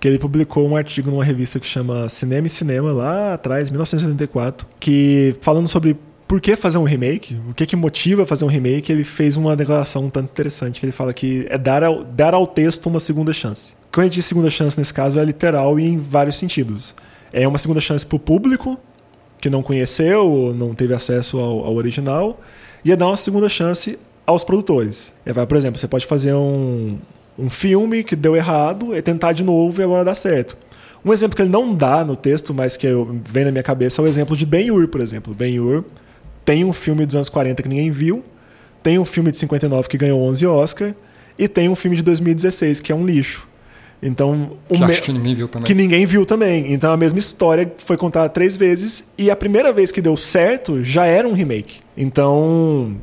[0.00, 4.66] que ele publicou um artigo numa revista que chama Cinema e Cinema, lá atrás, 1974,
[4.78, 8.90] que falando sobre por que fazer um remake, o que, que motiva fazer um remake,
[8.90, 12.34] ele fez uma declaração um tanto interessante, que ele fala que é dar ao, dar
[12.34, 13.74] ao texto uma segunda chance.
[13.92, 16.94] Quando a gente diz segunda chance nesse caso é literal e em vários sentidos.
[17.32, 18.76] É uma segunda chance para o público,
[19.40, 22.40] que não conheceu ou não teve acesso ao, ao, original,
[22.84, 25.14] e é dar uma segunda chance aos produtores.
[25.24, 26.98] É, por exemplo, você pode fazer um,
[27.38, 30.56] um filme que deu errado e tentar de novo e agora dá certo.
[31.04, 32.88] Um exemplo que ele não dá no texto, mas que
[33.30, 35.32] vem na minha cabeça, é o exemplo de Ben-Hur, por exemplo.
[35.32, 35.84] Ben-Hur
[36.46, 38.24] tem um filme dos anos 40 que ninguém viu,
[38.82, 40.94] tem um filme de 59 que ganhou 11 Oscar
[41.36, 43.46] e tem um filme de 2016 que é um lixo.
[44.00, 44.94] Então, que, me...
[44.94, 45.66] que ninguém viu também.
[45.66, 46.72] Que ninguém viu também.
[46.72, 50.84] Então a mesma história foi contada três vezes e a primeira vez que deu certo
[50.84, 51.80] já era um remake.
[51.96, 52.96] Então,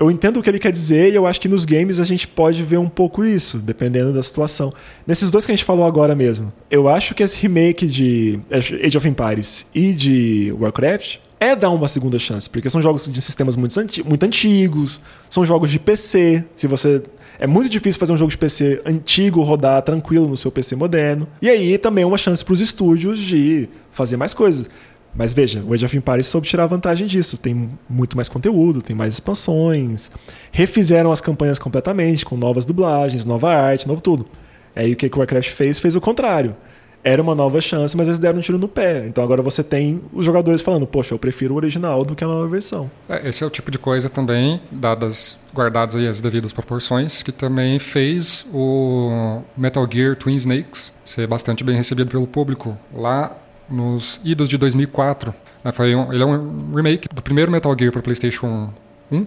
[0.00, 2.26] eu entendo o que ele quer dizer e eu acho que nos games a gente
[2.26, 4.72] pode ver um pouco isso, dependendo da situação.
[5.06, 8.96] Nesses dois que a gente falou agora mesmo, eu acho que esse remake de Age
[8.96, 13.56] of Empires e de Warcraft é dar uma segunda chance, porque são jogos de sistemas
[13.56, 16.44] muito, anti muito antigos, são jogos de PC.
[16.56, 17.02] Se você
[17.38, 21.28] é muito difícil fazer um jogo de PC antigo rodar tranquilo no seu PC moderno.
[21.40, 24.68] E aí também é uma chance para os estúdios de fazer mais coisas.
[25.14, 27.38] Mas veja, o Age of Empires soube tirar vantagem disso.
[27.38, 30.10] Tem muito mais conteúdo, tem mais expansões.
[30.50, 34.26] Refizeram as campanhas completamente, com novas dublagens, nova arte, novo tudo.
[34.74, 35.78] Aí o que o Warcraft fez?
[35.78, 36.54] Fez o contrário
[37.02, 39.06] era uma nova chance, mas eles deram um tiro no pé.
[39.06, 42.26] Então agora você tem os jogadores falando, poxa, eu prefiro o original do que a
[42.26, 42.90] nova versão.
[43.08, 47.32] É, esse é o tipo de coisa também, dadas guardadas aí as devidas proporções, que
[47.32, 53.36] também fez o Metal Gear Twin Snakes ser bastante bem recebido pelo público lá
[53.68, 55.34] nos idos de 2004.
[55.64, 58.72] É, foi um, ele é um remake do primeiro Metal Gear para PlayStation
[59.10, 59.26] 1.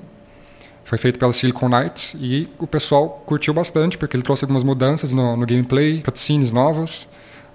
[0.83, 5.13] Foi feito pela Silicon Knights e o pessoal curtiu bastante porque ele trouxe algumas mudanças
[5.13, 7.07] no, no gameplay, cutscenes novas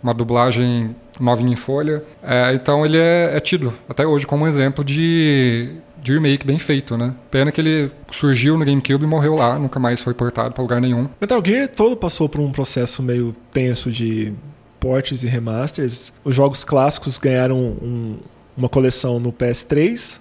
[0.06, 2.02] uma dublagem novinha em folha.
[2.22, 6.58] É, então ele é, é, tido até hoje como um exemplo de, de remake bem
[6.58, 7.12] feito, né?
[7.28, 10.80] Pena que ele surgiu no GameCube e morreu lá, nunca mais foi portado para lugar
[10.80, 11.08] nenhum.
[11.20, 14.32] Metal Gear todo passou por um processo meio tenso de
[14.78, 16.12] portes e remasters.
[16.22, 18.18] Os jogos clássicos ganharam um,
[18.56, 20.20] uma coleção no PS3,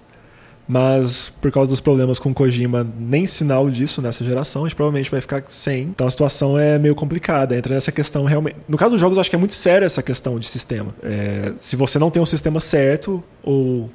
[0.68, 5.10] mas por causa dos problemas com Kojima, nem sinal disso nessa geração, a gente provavelmente
[5.10, 5.82] vai ficar sem.
[5.82, 7.56] Então a situação é meio complicada.
[7.56, 8.56] Entra nessa questão realmente.
[8.68, 10.94] No caso dos jogos, eu acho que é muito séria essa questão de sistema.
[11.02, 13.88] É, se você não tem um sistema certo ou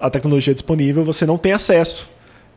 [0.00, 2.08] a tecnologia disponível, você não tem acesso.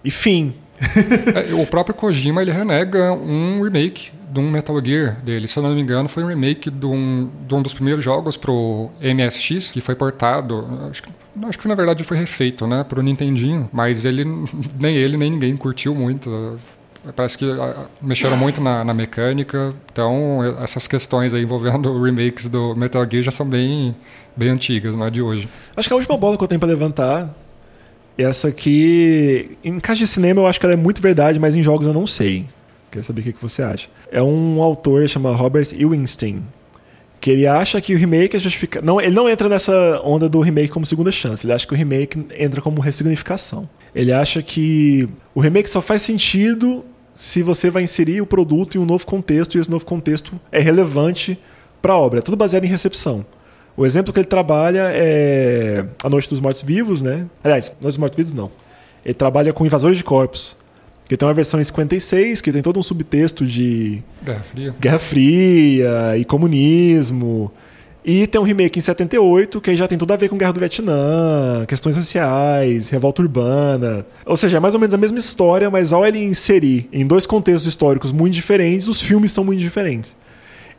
[0.03, 0.53] E fim.
[0.79, 5.47] É, o próprio Kojima ele renega um remake de um Metal Gear dele.
[5.47, 8.35] Se eu não me engano, foi um remake de um, de um dos primeiros jogos
[8.35, 10.67] pro MSX, que foi portado.
[10.89, 11.09] Acho que,
[11.47, 12.83] acho que na verdade foi refeito, né?
[12.83, 13.69] Pro Nintendinho.
[13.71, 14.23] Mas ele,
[14.79, 16.59] nem ele, nem ninguém curtiu muito.
[17.15, 19.73] Parece que ah, mexeram muito na, na, mecânica.
[19.91, 23.95] Então, essas questões envolvendo remakes do Metal Gear já são bem,
[24.35, 25.47] bem antigas, não é de hoje.
[25.77, 27.29] Acho que a última bola que eu tenho para levantar
[28.17, 31.63] essa aqui, em caixa de cinema eu acho que ela é muito verdade, mas em
[31.63, 32.45] jogos eu não sei.
[32.89, 33.87] Queria saber o que você acha.
[34.11, 36.41] É um autor chamado Robert Ewingstein,
[37.19, 38.85] que ele acha que o remake é justificado.
[38.85, 41.45] Não, ele não entra nessa onda do remake como segunda chance.
[41.45, 43.67] Ele acha que o remake entra como ressignificação.
[43.93, 48.79] Ele acha que o remake só faz sentido se você vai inserir o produto em
[48.79, 51.37] um novo contexto e esse novo contexto é relevante
[51.81, 52.19] para a obra.
[52.19, 53.25] É tudo baseado em recepção.
[53.77, 57.25] O exemplo que ele trabalha é A Noite dos Mortos Vivos, né?
[57.43, 58.51] Aliás, Noite dos Mortos Vivos não.
[59.03, 60.55] Ele trabalha com Invasores de Corpos.
[61.07, 64.99] Que tem uma versão em 56, que tem todo um subtexto de Guerra Fria, Guerra
[64.99, 67.51] Fria e comunismo.
[68.03, 70.59] E tem um remake em 78, que já tem tudo a ver com Guerra do
[70.59, 74.05] Vietnã, questões raciais, revolta urbana.
[74.25, 77.27] Ou seja, é mais ou menos a mesma história, mas ao ele inserir em dois
[77.27, 80.15] contextos históricos muito diferentes, os filmes são muito diferentes.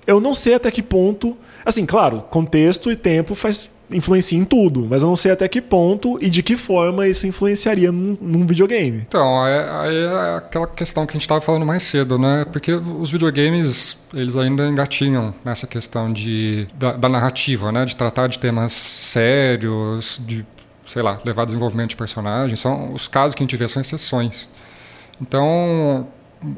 [0.06, 1.36] Eu não sei até que ponto.
[1.64, 5.60] Assim, claro, contexto e tempo faz influencia em tudo, mas eu não sei até que
[5.60, 9.04] ponto e de que forma isso influenciaria num, num videogame.
[9.06, 12.44] Então, aí é, é, aquela questão que a gente estava falando mais cedo, né?
[12.50, 17.84] Porque os videogames, eles ainda engatinham nessa questão de, da, da narrativa, né?
[17.84, 20.44] De tratar de temas sérios, de,
[20.86, 22.58] sei lá, levar desenvolvimento de personagens.
[22.58, 24.48] São, os casos que a gente vê são exceções.
[25.20, 26.06] Então,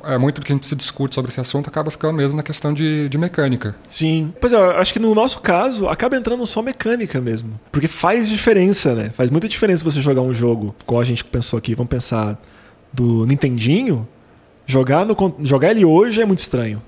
[0.04, 2.42] é, muito do que a gente se discute sobre esse assunto acaba ficando mesmo na
[2.42, 3.74] questão de, de mecânica.
[3.88, 4.32] Sim.
[4.40, 7.58] Pois é, acho que no nosso caso acaba entrando só mecânica mesmo.
[7.72, 9.10] Porque faz diferença, né?
[9.10, 12.40] Faz muita diferença você jogar um jogo, como a gente pensou aqui, vamos pensar
[12.92, 14.06] do Nintendinho.
[14.66, 16.82] Jogar, no, jogar ele hoje é muito estranho.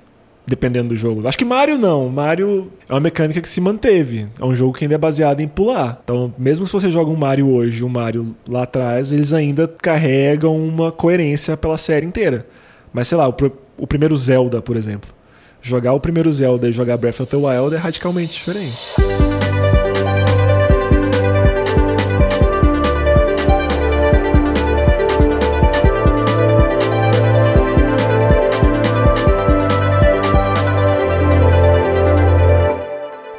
[0.46, 1.26] dependendo do jogo.
[1.28, 2.08] Acho que Mario não.
[2.08, 4.26] Mario é uma mecânica que se manteve.
[4.38, 6.00] É um jogo que ainda é baseado em pular.
[6.02, 9.68] Então, mesmo se você joga um Mario hoje e um Mario lá atrás, eles ainda
[9.68, 12.46] carregam uma coerência pela série inteira.
[12.92, 13.34] Mas sei lá, o,
[13.78, 15.10] o primeiro Zelda, por exemplo.
[15.62, 18.76] Jogar o primeiro Zelda e jogar Breath of the Wild é radicalmente diferente.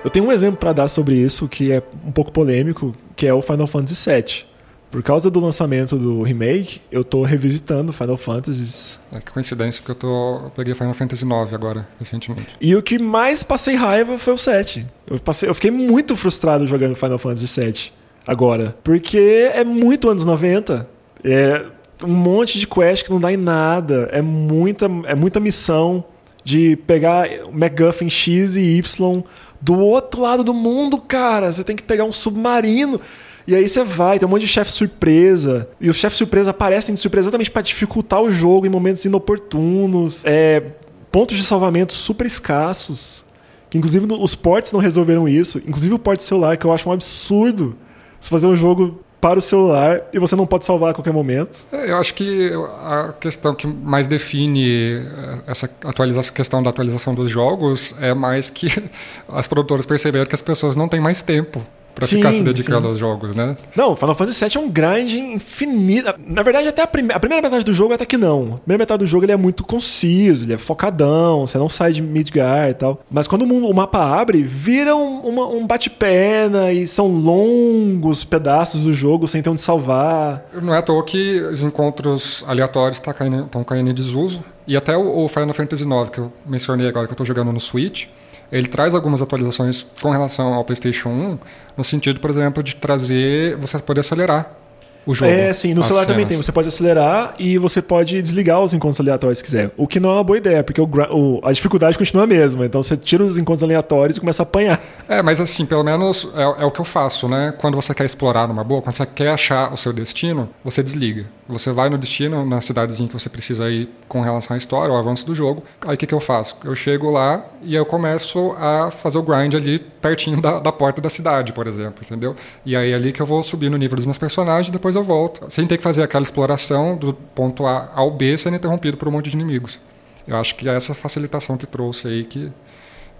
[0.04, 3.34] Eu tenho um exemplo para dar sobre isso que é um pouco polêmico, que é
[3.34, 4.51] o Final Fantasy VII.
[4.92, 8.98] Por causa do lançamento do remake, eu tô revisitando Final Fantasy.
[9.10, 12.50] É, que coincidência, porque eu, tô, eu peguei Final Fantasy IX agora, recentemente.
[12.60, 14.86] E o que mais passei raiva foi o 7.
[15.10, 17.92] Eu, passei, eu fiquei muito frustrado jogando Final Fantasy VII
[18.28, 18.76] agora.
[18.84, 20.88] Porque é muito anos 90.
[21.24, 21.66] É
[22.04, 24.10] um monte de quest que não dá em nada.
[24.12, 26.04] É muita, é muita missão
[26.44, 29.24] de pegar MacGuffin X e Y
[29.62, 31.52] do outro lado do mundo, cara.
[31.52, 33.00] Você tem que pegar um submarino.
[33.48, 35.68] E aí você vai, tem um monte de chefe surpresa.
[35.80, 40.24] E os chefes surpresa aparecem de surpresa exatamente para dificultar o jogo em momentos inoportunos.
[40.26, 40.64] É,
[41.12, 43.24] pontos de salvamento super escassos.
[43.70, 45.60] Que inclusive os ports não resolveram isso.
[45.60, 47.76] Inclusive o port celular, que eu acho um absurdo.
[48.20, 51.64] Você fazer um jogo para o celular e você não pode salvar a qualquer momento.
[51.72, 52.52] É, eu acho que
[52.84, 58.50] a questão que mais define eh, essa atualização, questão da atualização dos jogos é mais
[58.50, 58.68] que
[59.30, 62.88] as produtoras perceberam que as pessoas não têm mais tempo para ficar se dedicando sim.
[62.88, 63.56] aos jogos, né?
[63.76, 66.14] Não, Final Fantasy VII é um grind infinito.
[66.26, 68.56] Na verdade, até a, prime a, primeira metade do jogo até que não.
[68.56, 71.94] A primeira metade do jogo ele é muito conciso, ele é focadão, você não sai
[71.94, 73.02] de Midgar e tal.
[73.10, 78.24] Mas quando o, mundo, o mapa abre, vira um, uma, um bate-perna e são longos
[78.24, 80.46] pedaços do jogo sem ter onde salvar.
[80.62, 84.44] Não é à toa que os encontros aleatórios estão tá caindo, caindo em desuso.
[84.68, 87.52] E até o, o Final Fantasy IX, que eu mencionei agora, que eu estou jogando
[87.52, 88.08] no Switch,
[88.52, 91.40] ele traz algumas atualizações com relação ao PlayStation 1,
[91.78, 94.61] no sentido, por exemplo, de trazer você poder acelerar
[95.06, 95.32] o jogo.
[95.32, 96.08] É, sim, no celular cenas.
[96.08, 96.38] também tem.
[96.38, 99.72] Você pode acelerar e você pode desligar os encontros aleatórios se quiser.
[99.76, 102.66] O que não é uma boa ideia, porque o, o, a dificuldade continua a mesma.
[102.66, 104.80] Então você tira os encontros aleatórios e começa a apanhar.
[105.08, 107.54] É, mas assim, pelo menos é, é o que eu faço, né?
[107.58, 111.26] Quando você quer explorar numa boa, quando você quer achar o seu destino, você desliga.
[111.48, 114.98] Você vai no destino, na cidadezinha que você precisa ir com relação à história, ao
[114.98, 115.64] avanço do jogo.
[115.86, 116.58] Aí o que, que eu faço?
[116.64, 121.02] Eu chego lá e eu começo a fazer o grind ali pertinho da, da porta
[121.02, 122.36] da cidade, por exemplo, entendeu?
[122.66, 124.96] E aí é ali que eu vou subir no nível dos meus personagens e depois
[124.96, 125.46] eu volto.
[125.50, 129.12] Sem ter que fazer aquela exploração do ponto A ao B sendo interrompido por um
[129.12, 129.80] monte de inimigos.
[130.28, 132.50] Eu acho que é essa facilitação que trouxe aí que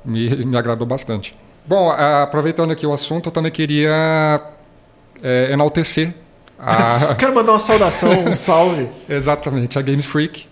[0.04, 1.34] me, me agradou bastante.
[1.66, 4.42] Bom, aproveitando aqui o assunto, eu também queria
[5.22, 6.14] é, enaltecer
[6.60, 7.16] a...
[7.18, 8.88] Quero mandar uma saudação, um salve.
[9.08, 10.48] Exatamente, a Game Freak,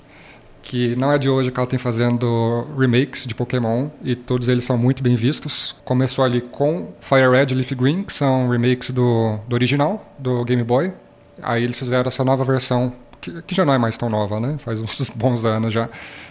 [0.62, 4.64] que não é de hoje que ela tem fazendo remakes de Pokémon e todos eles
[4.64, 5.76] são muito bem vistos.
[5.84, 10.44] Começou ali com Fire Red e Leaf Green, que são remakes do, do original, do
[10.44, 10.94] Game Boy.
[11.42, 14.56] Aí eles fizeram essa nova versão, que, que já não é mais tão nova, né?
[14.60, 15.90] Faz uns bons anos já,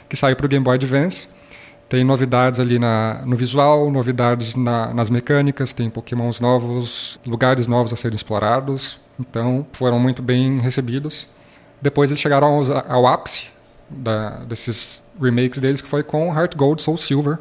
[0.09, 1.29] que saiu para o Game Boy Advance.
[1.88, 7.92] Tem novidades ali na, no visual, novidades na, nas mecânicas, tem pokémons novos, lugares novos
[7.92, 9.01] a serem explorados.
[9.18, 11.31] Então, foram muito bem recebidos.
[11.81, 13.47] Depois eles chegaram ao, ao ápice
[13.88, 17.38] da, desses remakes deles, que foi com Heart Gold Soul Silver,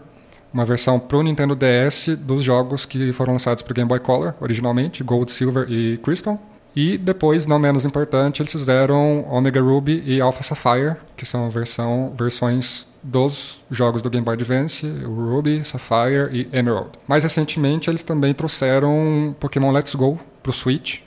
[0.54, 4.00] uma versão para o Nintendo DS dos jogos que foram lançados para o Game Boy
[4.00, 6.42] Color, originalmente, Gold, Silver e Crystal.
[6.78, 12.14] E depois, não menos importante, eles fizeram Omega Ruby e Alpha Sapphire, que são versão,
[12.16, 16.92] versões dos jogos do Game Boy Advance, o Ruby, Sapphire e Emerald.
[17.08, 21.00] Mais recentemente, eles também trouxeram Pokémon Let's Go para o Switch,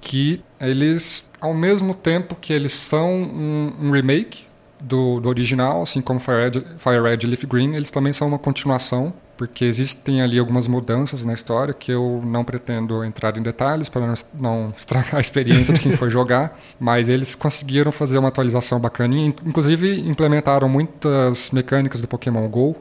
[0.00, 4.44] que eles, ao mesmo tempo que eles são um, um remake
[4.80, 8.28] do, do, original, assim como Fire Red, Fire Red e Leaf Green, eles também são
[8.28, 13.42] uma continuação, porque existem ali algumas mudanças na história que eu não pretendo entrar em
[13.42, 18.28] detalhes para não, estragar a experiência de quem for jogar, mas eles conseguiram fazer uma
[18.28, 22.74] atualização bacaninha, inclusive implementaram muitas mecânicas do Pokémon GO,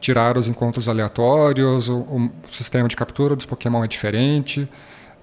[0.00, 4.68] tiraram os encontros aleatórios, o, o sistema de captura dos Pokémon é diferente,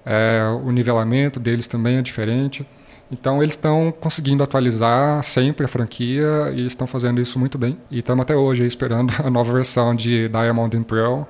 [0.06, 2.66] é, o nivelamento deles também é diferente.
[3.12, 7.78] Então eles estão conseguindo atualizar sempre a franquia e estão fazendo isso muito bem.
[7.92, 11.24] E estamos até hoje esperando a nova versão de Diamond and Pearl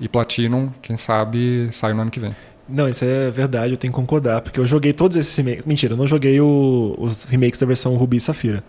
[0.00, 2.34] e Platinum, quem sabe sai no ano que vem.
[2.68, 5.66] Não, isso é verdade, eu tenho que concordar, porque eu joguei todos esses remakes.
[5.66, 8.64] Mentira, eu não joguei o, os remakes da versão Ruby e Safira.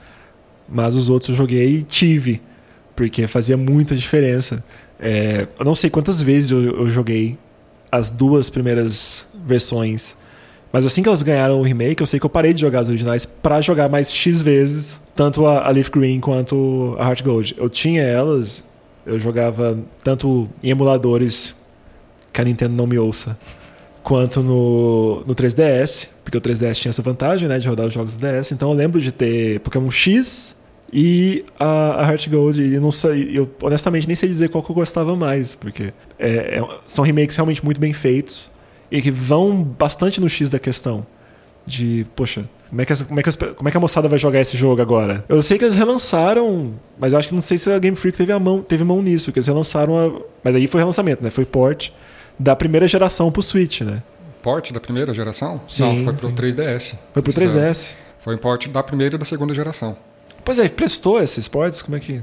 [0.68, 2.42] Mas os outros eu joguei e tive,
[2.96, 4.64] porque fazia muita diferença.
[5.00, 7.38] É, eu não sei quantas vezes eu, eu joguei
[7.92, 10.18] as duas primeiras versões.
[10.76, 12.90] Mas assim que elas ganharam o remake, eu sei que eu parei de jogar as
[12.90, 17.56] originais para jogar mais X vezes, tanto a, a Leaf Green quanto a Heart Gold.
[17.58, 18.62] Eu tinha elas
[19.06, 21.56] Eu jogava tanto em emuladores
[22.34, 23.38] que a Nintendo não me ouça,
[24.04, 28.14] quanto no, no 3DS, porque o 3DS tinha essa vantagem, né, de rodar os jogos
[28.14, 28.52] do DS.
[28.52, 30.58] Então eu lembro de ter Pokémon X
[30.92, 32.62] e a, a Heart Gold.
[32.62, 36.60] E não sei, eu honestamente nem sei dizer qual que eu gostava mais, porque é,
[36.60, 38.54] é, são remakes realmente muito bem feitos
[38.92, 41.06] e que vão bastante no X da questão.
[41.68, 44.08] De, poxa, como é, que essa, como, é que as, como é que a moçada
[44.08, 45.24] vai jogar esse jogo agora?
[45.28, 48.18] Eu sei que eles relançaram, mas eu acho que não sei se a Game Freak
[48.18, 51.30] teve, a mão, teve mão nisso, que eles relançaram a, Mas aí foi relançamento, né?
[51.30, 51.90] Foi port
[52.38, 54.04] da primeira geração pro Switch, né?
[54.44, 55.62] Port da primeira geração?
[55.68, 56.36] Sim, não, foi pro sim.
[56.36, 56.96] 3DS.
[57.14, 57.72] Foi pro Fizeram.
[57.72, 57.92] 3DS.
[58.20, 59.96] Foi um port da primeira e da segunda geração.
[60.44, 61.82] Pois é, prestou esses ports?
[61.82, 62.22] Como é que.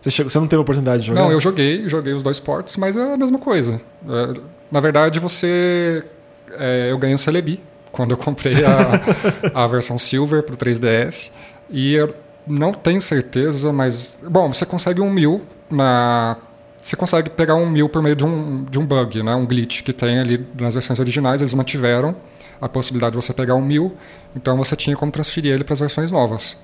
[0.00, 1.22] Você, chegou, você não teve a oportunidade de jogar?
[1.22, 3.80] Não, eu joguei, joguei os dois ports, mas é a mesma coisa.
[4.08, 4.40] É,
[4.70, 6.04] na verdade, você.
[6.52, 7.60] é, eu ganhei um Celebi
[7.92, 11.30] quando eu comprei a, a versão Silver pro 3DS.
[11.68, 12.14] E eu
[12.46, 14.16] não tenho certeza, mas.
[14.22, 16.36] Bom, você consegue um mil na.
[16.82, 19.34] Você consegue pegar um mil por meio de um, de um bug, né?
[19.34, 21.42] um glitch que tem ali nas versões originais.
[21.42, 22.16] Eles mantiveram
[22.58, 23.94] a possibilidade de você pegar um mil,
[24.34, 26.58] então você tinha como transferir ele para as versões novas.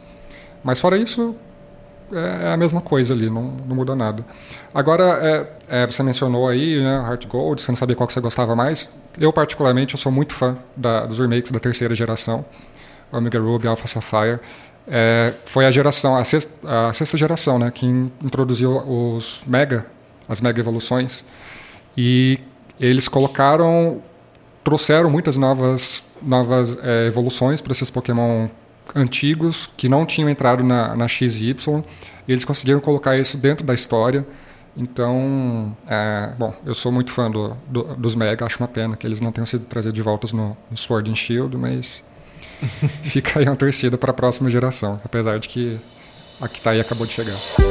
[0.62, 1.34] Mas fora isso,
[2.12, 4.24] é a mesma coisa ali, não, não muda nada.
[4.72, 5.04] Agora,
[5.68, 8.54] é, é, você mencionou aí, né, Heart Gold, você não sabia qual que você gostava
[8.54, 8.92] mais.
[9.18, 12.44] Eu, particularmente, eu sou muito fã da, dos remakes da terceira geração,
[13.11, 14.38] Omega Ruby, Alpha Sapphire.
[14.88, 16.50] É, foi a geração, a sexta,
[16.88, 19.86] a sexta geração, né, que in- introduziu os Mega,
[20.28, 21.24] as Mega Evoluções.
[21.96, 22.38] E
[22.78, 24.00] eles colocaram,
[24.62, 28.48] trouxeram muitas novas, novas é, evoluções para esses Pokémon
[28.95, 31.57] antigos que não tinham entrado na, na XY.
[32.28, 34.26] E eles conseguiram colocar isso dentro da história.
[34.76, 39.07] Então, é, bom, eu sou muito fã do, do- dos Mega, acho uma pena que
[39.07, 42.05] eles não tenham sido trazidos de volta no, no Sword and Shield, mas
[43.03, 45.78] fica aí uma torcida para a próxima geração, apesar de que
[46.43, 47.65] a que tá aí acabou de chegar.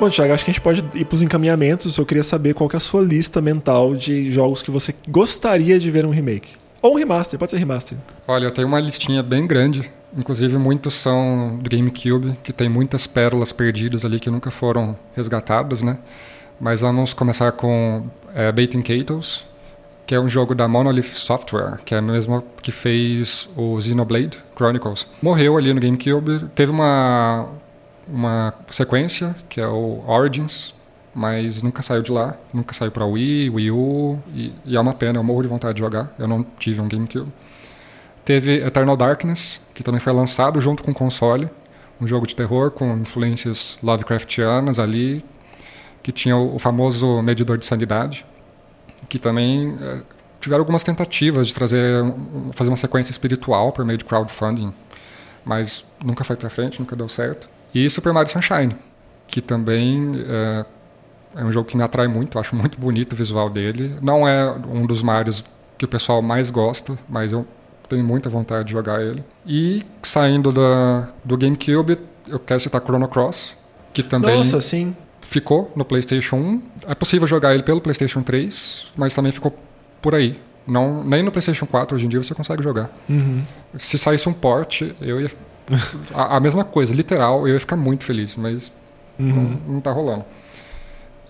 [0.00, 1.98] Bom, Thiago, acho que a gente pode ir pros encaminhamentos.
[1.98, 5.76] Eu queria saber qual que é a sua lista mental de jogos que você gostaria
[5.78, 6.50] de ver um remake.
[6.80, 7.98] Ou um remaster, pode ser remaster.
[8.26, 9.90] Olha, eu tenho uma listinha bem grande.
[10.16, 15.82] Inclusive, muitos são do GameCube, que tem muitas pérolas perdidas ali que nunca foram resgatadas,
[15.82, 15.98] né?
[16.60, 19.44] Mas vamos começar com é, Baiting Catos,
[20.06, 24.38] que é um jogo da Monolith Software, que é a mesma que fez o Xenoblade
[24.56, 25.08] Chronicles.
[25.20, 27.48] Morreu ali no GameCube, teve uma,
[28.08, 30.74] uma sequência, que é o Origins,
[31.14, 34.92] mas nunca saiu de lá, nunca saiu para Wii, Wii U, e, e é uma
[34.92, 37.32] pena, eu morro de vontade de jogar, eu não tive um GameCube.
[38.24, 41.48] Teve Eternal Darkness, que também foi lançado junto com o console,
[42.00, 45.24] um jogo de terror com influências Lovecraftianas ali,
[46.02, 48.24] que tinha o, o famoso medidor de sanidade,
[49.08, 50.02] que também eh,
[50.40, 52.04] tiveram algumas tentativas de trazer
[52.52, 54.72] fazer uma sequência espiritual por meio de crowdfunding,
[55.44, 57.48] mas nunca foi para frente, nunca deu certo.
[57.74, 58.74] E Super Mario Sunshine,
[59.26, 60.64] que também eh,
[61.36, 63.96] é um jogo que me atrai muito, acho muito bonito o visual dele.
[64.02, 65.44] Não é um dos Marios
[65.76, 67.46] que o pessoal mais gosta, mas eu
[67.88, 69.22] tenho muita vontade de jogar ele.
[69.46, 73.56] E saindo da, do GameCube, eu quero citar Chrono Cross,
[73.92, 74.94] que também Nossa, sim.
[75.20, 76.62] ficou no PlayStation 1.
[76.88, 79.56] É possível jogar ele pelo PlayStation 3, mas também ficou
[80.02, 80.38] por aí.
[80.66, 82.90] Não, nem no PlayStation 4 hoje em dia você consegue jogar.
[83.08, 83.42] Uhum.
[83.78, 85.30] Se saísse um port, eu ia.
[86.14, 88.72] A, a mesma coisa, literal, eu ia ficar muito feliz, mas
[89.18, 89.58] Uhum.
[89.66, 90.24] não, não tá rolando.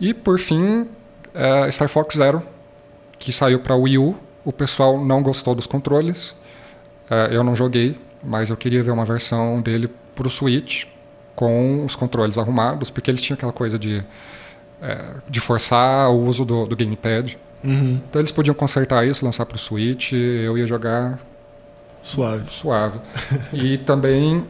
[0.00, 0.86] E por fim,
[1.34, 2.42] é, Star Fox Zero,
[3.18, 4.14] que saiu para Wii U.
[4.44, 6.34] O pessoal não gostou dos controles.
[7.10, 10.84] É, eu não joguei, mas eu queria ver uma versão dele pro Switch
[11.34, 14.04] com os controles arrumados, porque eles tinham aquela coisa de,
[14.82, 17.38] é, de forçar o uso do, do gamepad.
[17.64, 18.00] Uhum.
[18.08, 21.18] Então eles podiam consertar isso, lançar pro Switch, eu ia jogar
[22.02, 22.44] Suave.
[22.50, 22.98] suave.
[23.52, 24.44] e também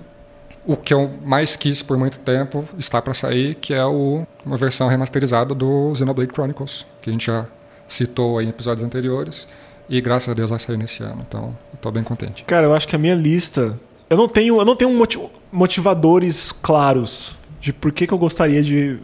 [0.66, 4.56] o que eu mais quis por muito tempo está para sair, que é o, uma
[4.56, 7.46] versão remasterizada do Xenoblade Chronicles, que a gente já
[7.86, 9.48] citou em episódios anteriores.
[9.88, 12.44] E graças a Deus vai sair nesse ano, então tô bem contente.
[12.44, 13.78] Cara, eu acho que a minha lista.
[14.10, 15.18] Eu não tenho, eu não tenho moti-
[15.50, 18.98] motivadores claros de por que, que eu gostaria de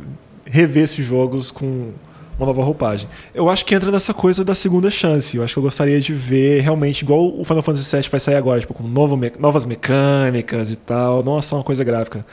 [0.45, 1.92] rever esses jogos com
[2.39, 3.09] uma nova roupagem.
[3.35, 5.37] Eu acho que entra nessa coisa da segunda chance.
[5.37, 8.35] Eu acho que eu gostaria de ver realmente, igual o Final Fantasy VII vai sair
[8.37, 12.24] agora, tipo, com novo me- novas mecânicas e tal, não é só uma coisa gráfica.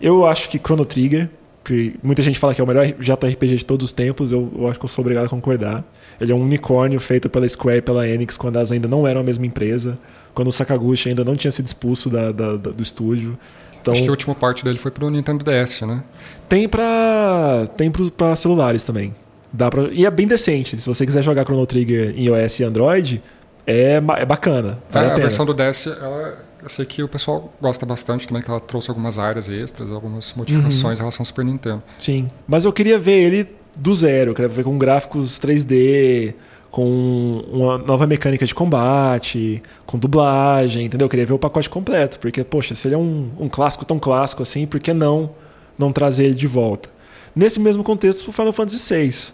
[0.00, 1.28] Eu acho que Chrono Trigger,
[1.64, 4.68] que muita gente fala que é o melhor JRPG de todos os tempos, eu, eu
[4.68, 5.84] acho que eu sou obrigado a concordar.
[6.20, 9.20] Ele é um unicórnio feito pela Square e pela Enix quando elas ainda não eram
[9.20, 9.98] a mesma empresa,
[10.34, 13.38] quando o Sakaguchi ainda não tinha sido expulso da- da- da- do estúdio.
[13.80, 16.02] Então, Acho que o último parte dele foi pro Nintendo DS, né?
[16.48, 17.66] tem pra.
[17.76, 19.14] tem pra celulares também.
[19.56, 19.84] Dá pra...
[19.92, 20.80] E é bem decente.
[20.80, 23.22] Se você quiser jogar Chrono Trigger em iOS e Android,
[23.64, 24.82] é, é bacana.
[24.90, 28.26] Vale É, a, a versão do DS, ela, eu sei que o pessoal gosta bastante
[28.26, 31.80] também, que ela trouxe algumas áreas extras, algumas modificações em relação ao Super Nintendo.
[32.00, 32.28] Sim.
[32.48, 33.48] Mas eu queria ver ele
[33.78, 34.32] do zero.
[34.32, 36.34] Eu queria ver com gráficos 3D,
[36.68, 41.04] com uma nova mecânica de combate, com dublagem, entendeu?
[41.04, 42.18] Eu queria ver o pacote completo.
[42.18, 45.30] Porque, poxa, se ele é um, um clássico tão clássico assim, por que não,
[45.78, 46.88] não trazer ele de volta?
[47.36, 49.32] Nesse mesmo contexto, o Final Fantasy VI.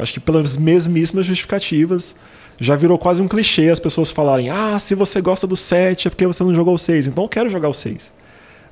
[0.00, 2.14] Acho que pelas mesmíssimas justificativas,
[2.58, 6.10] já virou quase um clichê as pessoas falarem: ah, se você gosta do 7 é
[6.10, 7.06] porque você não jogou o 6.
[7.06, 8.12] Então eu quero jogar o 6.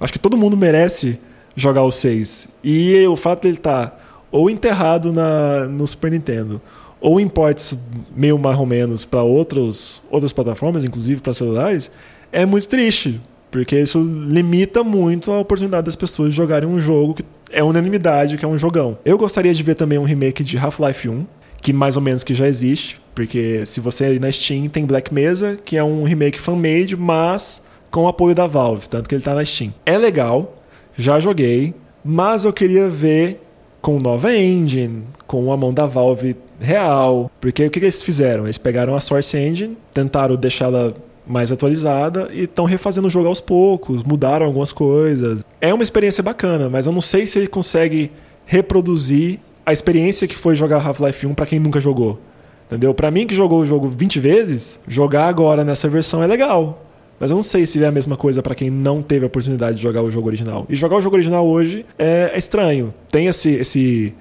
[0.01, 1.19] Acho que todo mundo merece
[1.57, 2.49] jogar o 6.
[2.63, 6.61] E o fato dele estar ou enterrado na, no Super Nintendo,
[7.01, 7.79] ou em ports
[8.15, 10.03] meio mais ou menos para outras
[10.35, 11.91] plataformas, inclusive para celulares,
[12.31, 13.21] é muito triste.
[13.51, 18.45] Porque isso limita muito a oportunidade das pessoas jogarem um jogo que é unanimidade, que
[18.45, 18.99] é um jogão.
[19.05, 21.27] Eu gostaria de ver também um remake de Half-Life 1,
[21.63, 25.13] que mais ou menos que já existe, porque se você ir na Steam tem Black
[25.13, 29.23] Mesa, que é um remake fan-made, mas com o apoio da Valve, tanto que ele
[29.23, 29.73] tá na Steam.
[29.85, 30.57] É legal,
[30.97, 31.75] já joguei,
[32.05, 33.41] mas eu queria ver
[33.81, 38.45] com nova engine, com a mão da Valve real, porque o que, que eles fizeram?
[38.45, 40.93] Eles pegaram a Source Engine, tentaram deixá-la
[41.29, 45.45] mais atualizada e estão refazendo o jogo aos poucos, mudaram algumas coisas.
[45.61, 48.11] É uma experiência bacana, mas eu não sei se ele consegue
[48.47, 52.19] reproduzir a experiência que foi jogar Half-Life 1 para quem nunca jogou.
[52.67, 52.93] Entendeu?
[52.95, 56.85] Para mim que jogou o jogo 20 vezes, jogar agora nessa versão é legal.
[57.21, 59.77] Mas eu não sei se é a mesma coisa para quem não teve a oportunidade
[59.77, 60.67] de jogar o jogo original.
[60.69, 62.95] E jogar o jogo original hoje é, é estranho.
[63.11, 64.15] Tem esse, esse,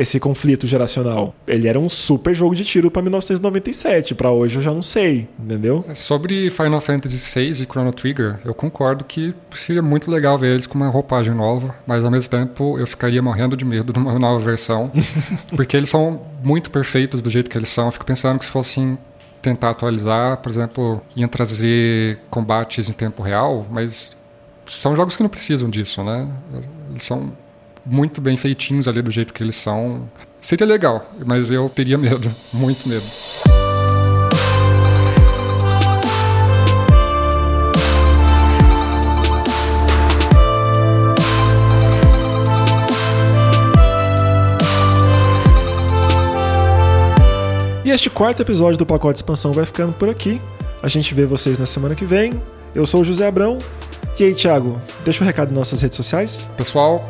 [0.00, 1.34] esse conflito geracional.
[1.46, 4.14] Ele era um super jogo de tiro para 1997.
[4.14, 5.84] Para hoje eu já não sei, entendeu?
[5.94, 10.66] Sobre Final Fantasy VI e Chrono Trigger, eu concordo que seria muito legal ver eles
[10.66, 14.18] com uma roupagem nova, mas ao mesmo tempo eu ficaria morrendo de medo de uma
[14.18, 14.90] nova versão,
[15.54, 17.86] porque eles são muito perfeitos do jeito que eles são.
[17.86, 18.96] Eu fico pensando que se fossem
[19.42, 24.16] tentar atualizar, por exemplo, iam trazer combates em tempo real, mas
[24.66, 26.26] são jogos que não precisam disso, né?
[26.90, 27.32] Eles são
[27.84, 30.08] muito bem feitinhos ali do jeito que eles são.
[30.40, 33.04] Seria legal, mas eu teria medo, muito medo.
[47.90, 50.40] E este quarto episódio do Pacote de Expansão vai ficando por aqui.
[50.80, 52.40] A gente vê vocês na semana que vem.
[52.72, 53.58] Eu sou o José Abrão.
[54.16, 56.48] E aí, Thiago, deixa o um recado nas nossas redes sociais.
[56.56, 57.02] Pessoal,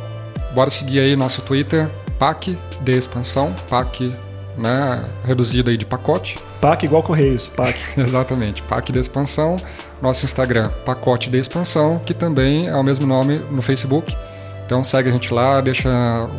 [0.55, 4.15] bora seguir aí nosso Twitter, PAC de expansão, PAC
[4.57, 6.39] né, reduzido aí de pacote.
[6.61, 7.79] PAC igual Correios, PAC.
[7.99, 9.57] Exatamente, PAC de expansão.
[10.01, 14.17] Nosso Instagram, Pacote de Expansão, que também é o mesmo nome no Facebook.
[14.65, 15.91] Então segue a gente lá, deixa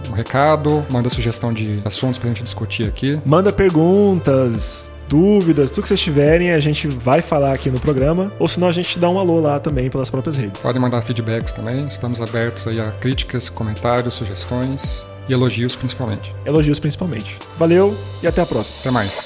[0.09, 3.21] um recado, manda sugestão de assuntos pra gente discutir aqui.
[3.25, 8.31] Manda perguntas, dúvidas, tudo que vocês tiverem, a gente vai falar aqui no programa.
[8.39, 10.61] Ou senão a gente dá um alô lá também pelas próprias redes.
[10.61, 16.31] Podem mandar feedbacks também, estamos abertos aí a críticas, comentários, sugestões e elogios principalmente.
[16.45, 17.37] Elogios principalmente.
[17.59, 17.93] Valeu
[18.23, 18.79] e até a próxima.
[18.79, 19.25] Até mais.